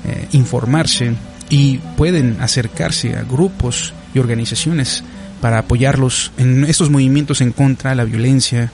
[0.06, 1.14] eh, informarse
[1.52, 5.04] y pueden acercarse a grupos y organizaciones
[5.42, 8.72] para apoyarlos en estos movimientos en contra de la violencia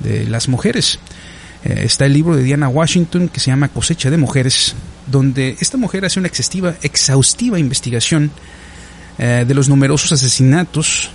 [0.00, 0.98] de las mujeres.
[1.64, 4.74] Eh, está el libro de Diana Washington que se llama Cosecha de Mujeres,
[5.06, 8.30] donde esta mujer hace una exhaustiva, exhaustiva investigación
[9.16, 11.10] eh, de los numerosos asesinatos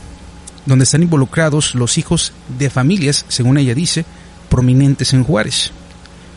[0.66, 4.04] donde están involucrados los hijos de familias, según ella dice,
[4.50, 5.72] prominentes en Juárez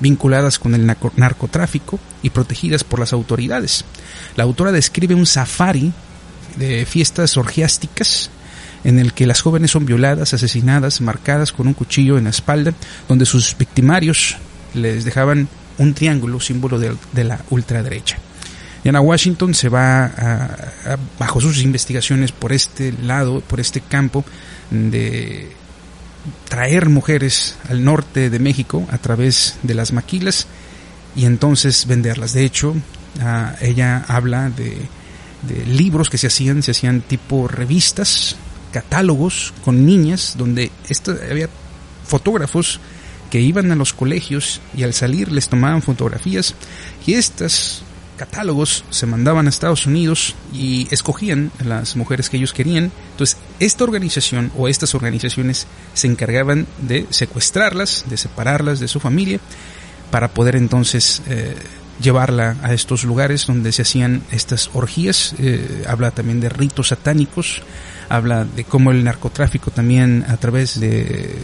[0.01, 3.85] vinculadas con el narcotráfico y protegidas por las autoridades.
[4.37, 5.93] La autora describe un safari
[6.57, 8.31] de fiestas orgiásticas
[8.85, 12.73] en el que las jóvenes son violadas, asesinadas, marcadas con un cuchillo en la espalda,
[13.09, 14.37] donde sus victimarios
[14.75, 18.19] les dejaban un triángulo, símbolo de, la ultraderecha.
[18.83, 20.11] Diana Washington se va
[21.19, 24.25] bajo sus investigaciones por este lado, por este campo
[24.71, 25.51] de
[26.49, 30.47] traer mujeres al norte de México a través de las maquilas
[31.15, 32.33] y entonces venderlas.
[32.33, 32.75] De hecho,
[33.21, 34.89] ah, ella habla de,
[35.67, 38.37] libros que se hacían, se hacían tipo revistas
[38.73, 41.49] catálogos con niñas donde esto, había
[42.05, 42.81] fotógrafos
[43.31, 46.55] que iban a los colegios y al salir les tomaban fotografías
[47.07, 47.85] y estos
[48.17, 52.91] catálogos se mandaban a Estados Unidos y escogían las mujeres que ellos querían.
[53.13, 59.39] Entonces, esta organización o estas organizaciones se encargaban de secuestrarlas, de separarlas de su familia,
[60.11, 61.55] para poder entonces eh,
[62.01, 65.35] llevarla a estos lugares donde se hacían estas orgías.
[65.39, 67.63] Eh, habla también de ritos satánicos,
[68.09, 71.35] habla de cómo el narcotráfico también a través de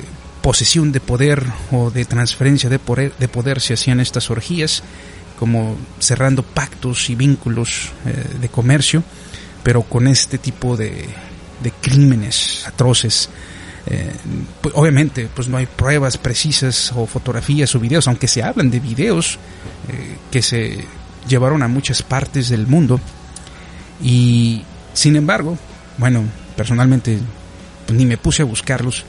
[0.42, 4.82] posesión de poder o de transferencia de poder se hacían estas orgías,
[5.42, 9.02] como cerrando pactos y vínculos eh, de comercio,
[9.64, 11.08] pero con este tipo de,
[11.60, 13.28] de crímenes atroces.
[13.86, 14.12] Eh,
[14.60, 18.78] pues, obviamente, pues no hay pruebas precisas o fotografías o videos, aunque se hablan de
[18.78, 19.40] videos
[19.88, 20.84] eh, que se
[21.26, 23.00] llevaron a muchas partes del mundo.
[24.00, 24.62] Y
[24.94, 25.58] sin embargo,
[25.98, 26.22] bueno,
[26.54, 27.18] personalmente
[27.84, 29.02] pues, ni me puse a buscarlos,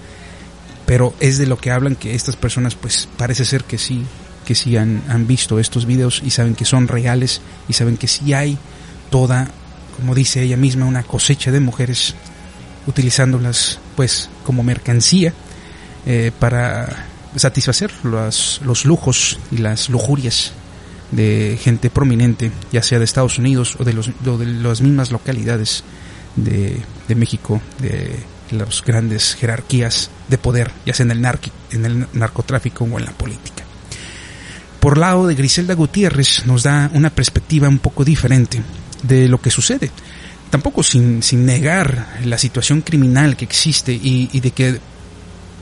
[0.88, 4.04] pero es de lo que hablan que estas personas pues parece ser que sí,
[4.44, 8.08] que sí han, han visto estos videos y saben que son reales y saben que
[8.08, 8.58] sí hay
[9.10, 9.48] toda,
[9.98, 12.16] como dice ella misma, una cosecha de mujeres
[12.88, 15.34] utilizándolas pues como mercancía
[16.06, 20.52] eh, para satisfacer los, los lujos y las lujurias
[21.12, 25.84] de gente prominente, ya sea de Estados Unidos o de, los, de las mismas localidades
[26.36, 28.20] de, de México, de
[28.52, 31.26] las grandes jerarquías de poder, ya sea en el,
[31.72, 33.63] en el narcotráfico o en la política.
[34.84, 38.62] Por lado de Griselda Gutiérrez nos da una perspectiva un poco diferente
[39.02, 39.90] de lo que sucede.
[40.50, 44.78] Tampoco sin, sin negar la situación criminal que existe y, de que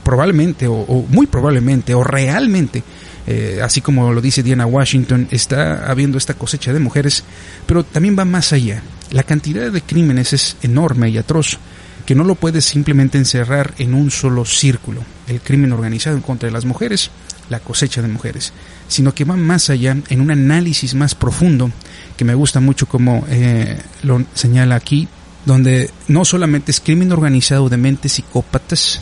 [0.02, 2.82] probablemente o, o, muy probablemente o realmente,
[3.28, 7.22] eh, así como lo dice Diana Washington, está habiendo esta cosecha de mujeres,
[7.64, 8.82] pero también va más allá.
[9.12, 11.58] La cantidad de crímenes es enorme y atroz
[12.04, 16.48] que no lo puedes simplemente encerrar en un solo círculo, el crimen organizado en contra
[16.48, 17.10] de las mujeres,
[17.48, 18.52] la cosecha de mujeres,
[18.88, 21.70] sino que va más allá en un análisis más profundo,
[22.16, 25.08] que me gusta mucho como eh, lo señala aquí,
[25.44, 29.00] donde no solamente es crimen organizado de mentes psicópatas,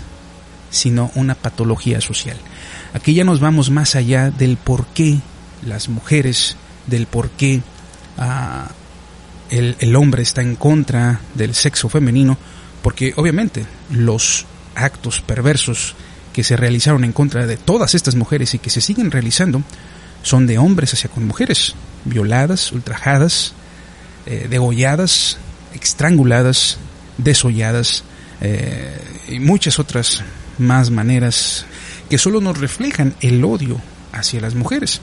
[0.70, 2.36] sino una patología social.
[2.94, 5.18] Aquí ya nos vamos más allá del por qué
[5.64, 6.56] las mujeres,
[6.86, 7.62] del por qué
[8.18, 8.70] ah,
[9.50, 12.38] el, el hombre está en contra del sexo femenino,
[12.82, 15.94] porque obviamente los actos perversos
[16.32, 19.62] que se realizaron en contra de todas estas mujeres y que se siguen realizando
[20.22, 21.74] son de hombres hacia con mujeres,
[22.04, 23.54] violadas, ultrajadas,
[24.26, 25.38] eh, degolladas,
[25.74, 26.78] estranguladas,
[27.18, 28.04] desolladas
[28.40, 30.22] eh, y muchas otras
[30.58, 31.64] más maneras
[32.08, 33.80] que solo nos reflejan el odio
[34.12, 35.00] hacia las mujeres.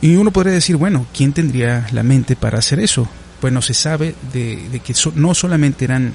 [0.00, 3.08] Y uno podría decir, bueno, ¿quién tendría la mente para hacer eso?
[3.40, 6.12] Bueno, se sabe de, de que so, no solamente eran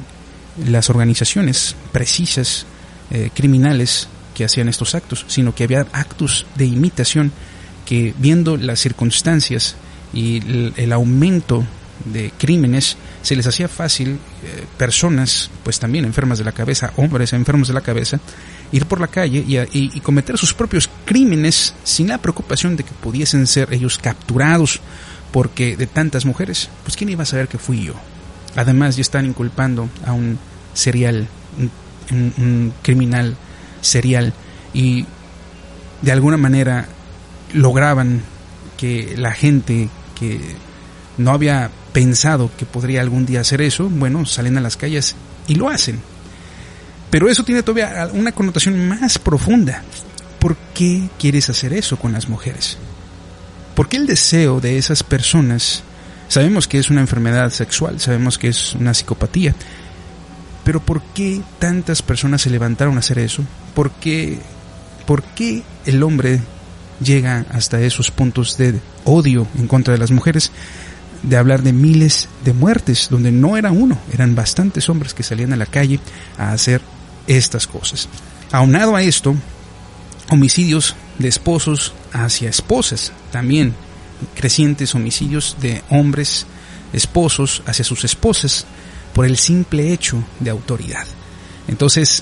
[0.65, 2.65] las organizaciones precisas
[3.11, 7.31] eh, criminales que hacían estos actos, sino que había actos de imitación
[7.87, 9.75] que viendo las circunstancias
[10.13, 11.65] y el, aumento
[12.05, 17.33] de crímenes se les hacía fácil eh, personas pues también enfermas de la cabeza hombres
[17.33, 18.19] enfermos de la cabeza
[18.71, 22.83] ir por la calle y, y, y, cometer sus propios crímenes sin la preocupación de
[22.83, 24.79] que pudiesen ser ellos capturados
[25.31, 27.95] porque de tantas mujeres pues quién iba a saber que fui yo
[28.55, 30.37] además ya están inculpando a un
[30.73, 31.27] serial
[31.57, 31.71] un,
[32.11, 33.35] un, un criminal
[33.81, 34.33] serial
[34.73, 35.05] y
[36.01, 36.87] de alguna manera
[37.53, 38.21] lograban
[38.77, 39.89] que la gente
[40.19, 40.39] que
[41.17, 45.15] no había pensado que podría algún día hacer eso, bueno, salen a las calles
[45.47, 45.99] y lo hacen.
[47.09, 49.83] Pero eso tiene todavía una connotación más profunda.
[50.39, 52.77] ¿Por qué quieres hacer eso con las mujeres?
[53.75, 55.83] ¿Por qué el deseo de esas personas,
[56.27, 59.55] sabemos que es una enfermedad sexual, sabemos que es una psicopatía,
[60.67, 63.41] pero ¿por qué tantas personas se levantaron a hacer eso?
[63.73, 64.37] ¿Por qué,
[65.05, 66.41] por qué el hombre
[66.99, 70.51] llega hasta esos puntos de odio en contra de las mujeres?
[71.23, 75.51] de hablar de miles de muertes, donde no era uno, eran bastantes hombres que salían
[75.51, 75.99] a la calle
[76.37, 76.81] a hacer
[77.25, 78.07] estas cosas.
[78.51, 79.35] Aunado a esto,
[80.29, 83.73] homicidios de esposos hacia esposas, también
[84.35, 86.45] crecientes homicidios de hombres
[86.93, 88.67] esposos hacia sus esposas
[89.17, 91.03] por el simple hecho de autoridad.
[91.67, 92.21] Entonces,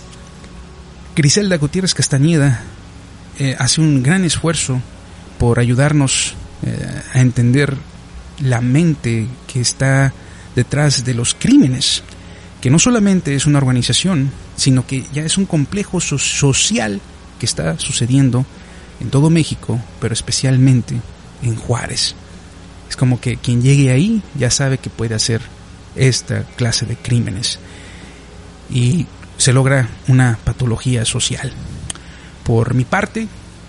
[1.13, 2.63] Griselda Gutiérrez Castañeda
[3.37, 4.79] eh, hace un gran esfuerzo
[5.37, 6.35] por ayudarnos
[6.65, 7.75] eh, a entender
[8.39, 10.13] la mente que está
[10.55, 12.01] detrás de los crímenes,
[12.61, 17.01] que no solamente es una organización, sino que ya es un complejo so social
[17.41, 18.45] que está sucediendo
[19.01, 20.95] en todo México, pero especialmente
[21.43, 22.15] en Juárez.
[22.89, 25.41] Es como que quien llegue ahí ya sabe que puede hacer
[25.95, 27.59] esta clase de crímenes.
[28.69, 29.05] y
[29.37, 31.51] se logra una patología social.
[32.43, 33.27] Por mi parte,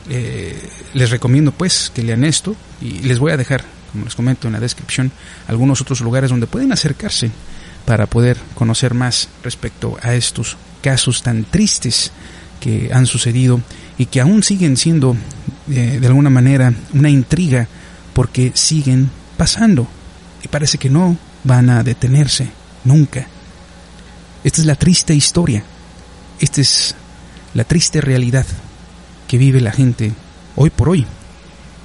[0.09, 4.47] eh, les recomiendo pues que lean esto y les voy a dejar, como les comento
[4.47, 5.11] en la descripción,
[5.49, 7.31] algunos otros lugares donde pueden acercarse
[7.85, 12.13] para poder conocer más respecto a estos casos tan tristes
[12.61, 13.61] que han sucedido
[13.99, 15.17] y que aún siguen siendo
[15.71, 17.69] eh, de alguna manera una intriga
[18.13, 19.89] porque siguen pasando
[20.43, 22.49] y parece que no van a detenerse
[22.85, 23.27] nunca.
[24.45, 25.63] Esta es la triste historia,
[26.41, 26.95] esta es
[27.55, 28.47] la triste realidad
[29.29, 30.13] que vive la gente
[30.57, 31.07] hoy por hoy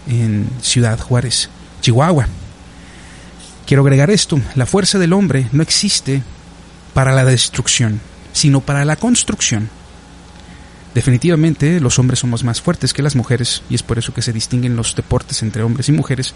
[0.08, 1.50] en Ciudad Juárez,
[1.82, 2.28] Chihuahua.
[3.66, 6.24] Quiero agregar esto, la fuerza del hombre no existe
[6.94, 8.02] para la destrucción,
[8.34, 9.70] sino para la construcción.
[10.94, 14.34] Definitivamente los hombres somos más fuertes que las mujeres y es por eso que se
[14.34, 16.34] distinguen los deportes entre hombres y mujeres,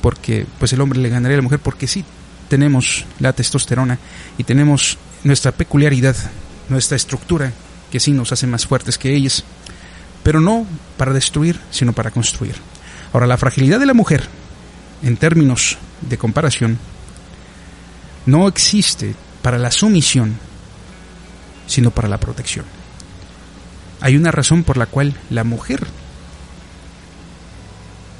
[0.00, 2.04] porque pues el hombre le ganaría a la mujer porque sí
[2.48, 3.98] tenemos la testosterona
[4.36, 6.16] y tenemos nuestra peculiaridad,
[6.68, 7.52] nuestra estructura
[7.90, 9.44] que sí nos hace más fuertes que ellas
[10.28, 10.66] pero no
[10.98, 12.54] para destruir, sino para construir.
[13.14, 14.28] Ahora, la fragilidad de la mujer,
[15.02, 16.78] en términos de comparación,
[18.26, 20.36] no existe para la sumisión,
[21.66, 22.66] sino para la protección.
[24.00, 25.86] Hay una razón por la cual la mujer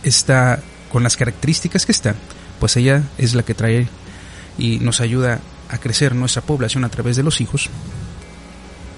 [0.03, 0.61] está
[0.91, 2.15] con las características que está,
[2.59, 3.87] pues ella es la que trae
[4.59, 5.41] y nos ayuda
[5.71, 7.71] a crecer nuestra población a través de los hijos,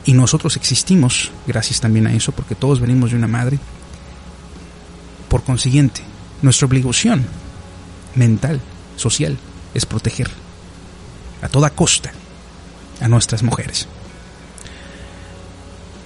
[0.04, 3.58] y nosotros existimos gracias también a eso, porque todos venimos de una madre.
[5.28, 6.02] Por consiguiente,
[6.42, 7.24] nuestra obligación
[8.14, 8.60] mental,
[8.96, 9.36] social,
[9.74, 10.30] es proteger
[11.42, 12.12] a toda costa
[13.00, 13.86] a nuestras mujeres.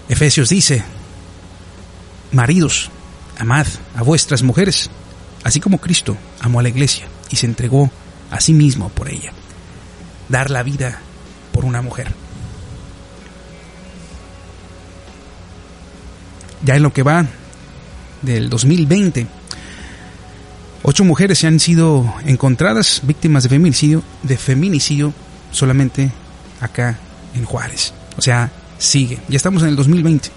[0.09, 0.85] Efesios dice,
[2.33, 2.91] maridos,
[3.39, 4.91] amad a vuestras mujeres,
[5.45, 7.91] así como Cristo amó a la iglesia y se entregó
[8.31, 9.33] a sí mismo por ella.
[10.29, 10.99] Dar la vida
[11.53, 12.15] por una mujer.
[16.65, 17.27] ya en lo que va
[18.23, 19.27] del 2020,
[20.83, 25.13] ocho mujeres se han sido encontradas víctimas de feminicidio, de feminicidio
[25.53, 26.11] solamente
[26.61, 26.99] acá
[27.35, 27.93] en Juárez.
[28.17, 29.19] O sea, sigue.
[29.29, 30.31] Ya estamos en el 2020.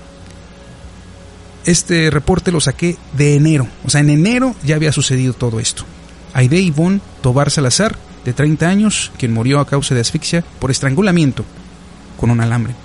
[1.65, 3.67] Este reporte lo saqué de enero.
[3.85, 5.83] O sea, en enero ya había sucedido todo esto.
[6.33, 7.97] Aide Ivonne Tobar Salazar,
[8.28, 11.45] de 30 años, quien murió a causa de asfixia por estrangulamiento
[12.19, 12.75] con un alambre.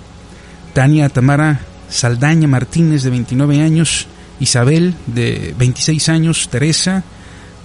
[0.73, 4.07] Tania Tamara Saldaña Martínez de 29 años,
[4.39, 7.03] Isabel de 26 años, Teresa,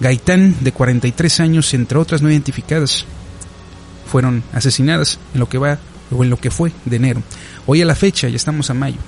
[0.01, 3.05] Gaitán de 43 años, entre otras no identificadas,
[4.11, 5.79] fueron asesinadas en lo que va
[6.11, 7.23] o en lo que fue de enero.
[7.65, 8.99] Hoy a la fecha, ya estamos a mayo,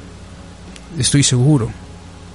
[0.97, 1.69] estoy seguro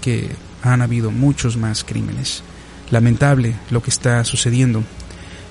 [0.02, 0.28] que
[0.62, 2.42] han habido muchos más crímenes.
[2.90, 4.84] Lamentable lo que está sucediendo,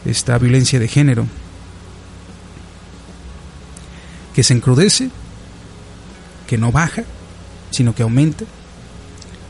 [0.06, 1.28] esta violencia de género,
[4.34, 5.10] que se encrudece,
[6.47, 7.03] que no baja
[7.76, 8.45] sino que aumenta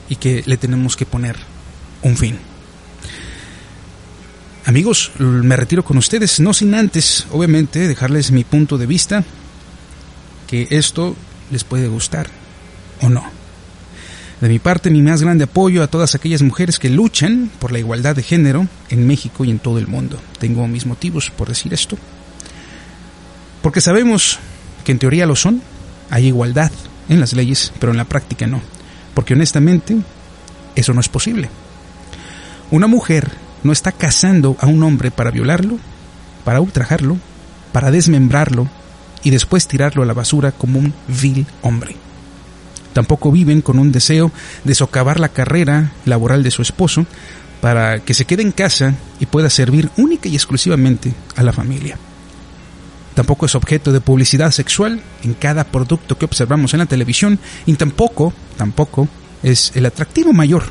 [0.10, 1.36] y que le tenemos que poner
[2.01, 2.39] un fin.
[4.66, 9.24] Amigos, me retiro con ustedes, no sin antes, obviamente, dejarles mi punto de vista,
[10.47, 11.16] que esto
[11.51, 12.28] les puede gustar
[13.01, 13.34] o no.
[14.41, 17.79] De mi parte, mi más grande apoyo a todas aquellas mujeres que luchan por la
[17.79, 20.19] igualdad de género en México y en todo el mundo.
[20.39, 21.97] Tengo mis motivos por decir esto.
[23.61, 24.39] Porque sabemos
[24.83, 25.61] que en teoría lo son,
[26.09, 26.71] hay igualdad
[27.07, 28.61] en las leyes, pero en la práctica no.
[29.13, 29.97] Porque honestamente,
[30.75, 31.49] eso no es posible.
[32.71, 33.31] Una mujer
[33.63, 35.79] no está casando a un hombre para violarlo,
[36.43, 37.17] para ultrajarlo,
[37.71, 38.69] para desmembrarlo
[39.23, 41.95] y después tirarlo a la basura como un vil hombre.
[42.95, 44.31] Tampoco viven con un deseo
[44.63, 47.05] de socavar la carrera laboral de su esposo
[47.59, 51.97] para que se quede en casa y pueda servir única y exclusivamente a la familia.
[53.13, 57.73] Tampoco es objeto de publicidad sexual en cada producto que observamos en la televisión y
[57.73, 59.09] tampoco, tampoco
[59.43, 60.63] es el atractivo mayor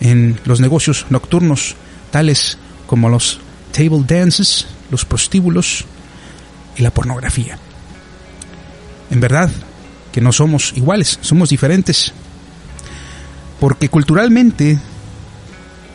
[0.00, 1.76] en los negocios nocturnos
[2.10, 2.58] tales
[2.88, 3.38] como los
[3.70, 5.84] table dances, los prostíbulos
[6.76, 7.60] y la pornografía.
[9.08, 9.52] En verdad
[10.12, 12.12] que no somos iguales, somos diferentes.
[13.58, 14.78] Porque culturalmente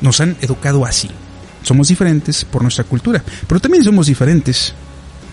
[0.02, 1.10] nos han educado así.
[1.64, 4.74] Somos diferentes por nuestra cultura, pero también somos diferentes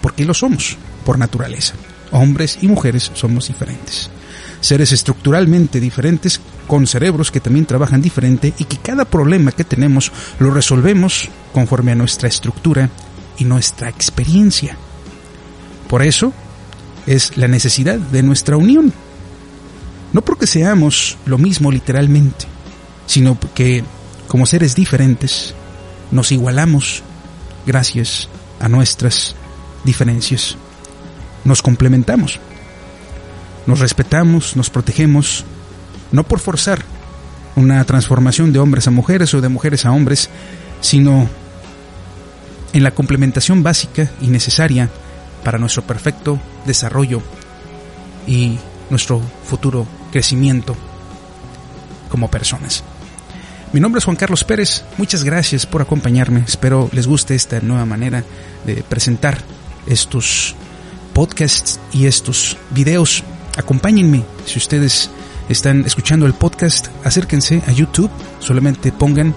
[0.00, 1.74] porque lo somos, por naturaleza.
[2.10, 4.10] Hombres y mujeres somos diferentes.
[4.60, 10.12] Seres estructuralmente diferentes, con cerebros que también trabajan diferente y que cada problema que tenemos
[10.38, 12.90] lo resolvemos conforme a nuestra estructura
[13.38, 14.76] y nuestra experiencia.
[15.88, 16.32] Por eso
[17.06, 18.92] es la necesidad de nuestra unión.
[20.12, 22.46] No porque seamos lo mismo literalmente,
[23.06, 23.84] sino que
[24.28, 25.54] como seres diferentes
[26.10, 27.02] nos igualamos
[27.66, 28.28] gracias
[28.60, 29.34] a nuestras
[29.84, 30.56] diferencias.
[31.44, 32.40] Nos complementamos.
[33.66, 35.44] nos respetamos, nos protegemos,
[36.12, 36.84] no por forzar
[37.56, 40.28] una transformación de hombres a mujeres o de mujeres a hombres,
[40.82, 41.28] sino
[42.74, 44.90] en la complementación básica y necesaria
[45.42, 47.22] para nuestro perfecto desarrollo
[48.26, 48.58] y
[48.90, 50.76] nuestro futuro crecimiento
[52.08, 52.84] como personas.
[53.72, 57.84] Mi nombre es Juan Carlos Pérez, muchas gracias por acompañarme, espero les guste esta nueva
[57.84, 58.22] manera
[58.64, 59.38] de presentar
[59.86, 60.54] estos
[61.12, 63.24] podcasts y estos videos.
[63.56, 64.24] Acompáñenme.
[64.46, 65.10] Si ustedes
[65.48, 68.10] están escuchando el podcast, acérquense a YouTube,
[68.40, 69.34] solamente pongan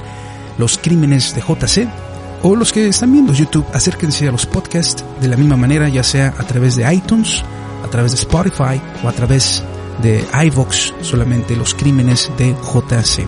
[0.57, 2.06] los crímenes de JC
[2.49, 6.01] o los que están viendo YouTube, acérquense a los podcasts de la misma manera, ya
[6.01, 7.43] sea a través de iTunes,
[7.83, 9.61] a través de Spotify o a través
[10.01, 13.27] de iVox, solamente los crímenes de JC.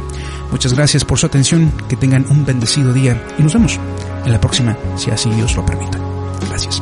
[0.51, 3.77] Muchas gracias por su atención, que tengan un bendecido día y nos vemos
[4.23, 5.97] en la próxima, si así Dios lo permite.
[6.47, 6.81] Gracias.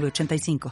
[0.09, 0.69] 906985.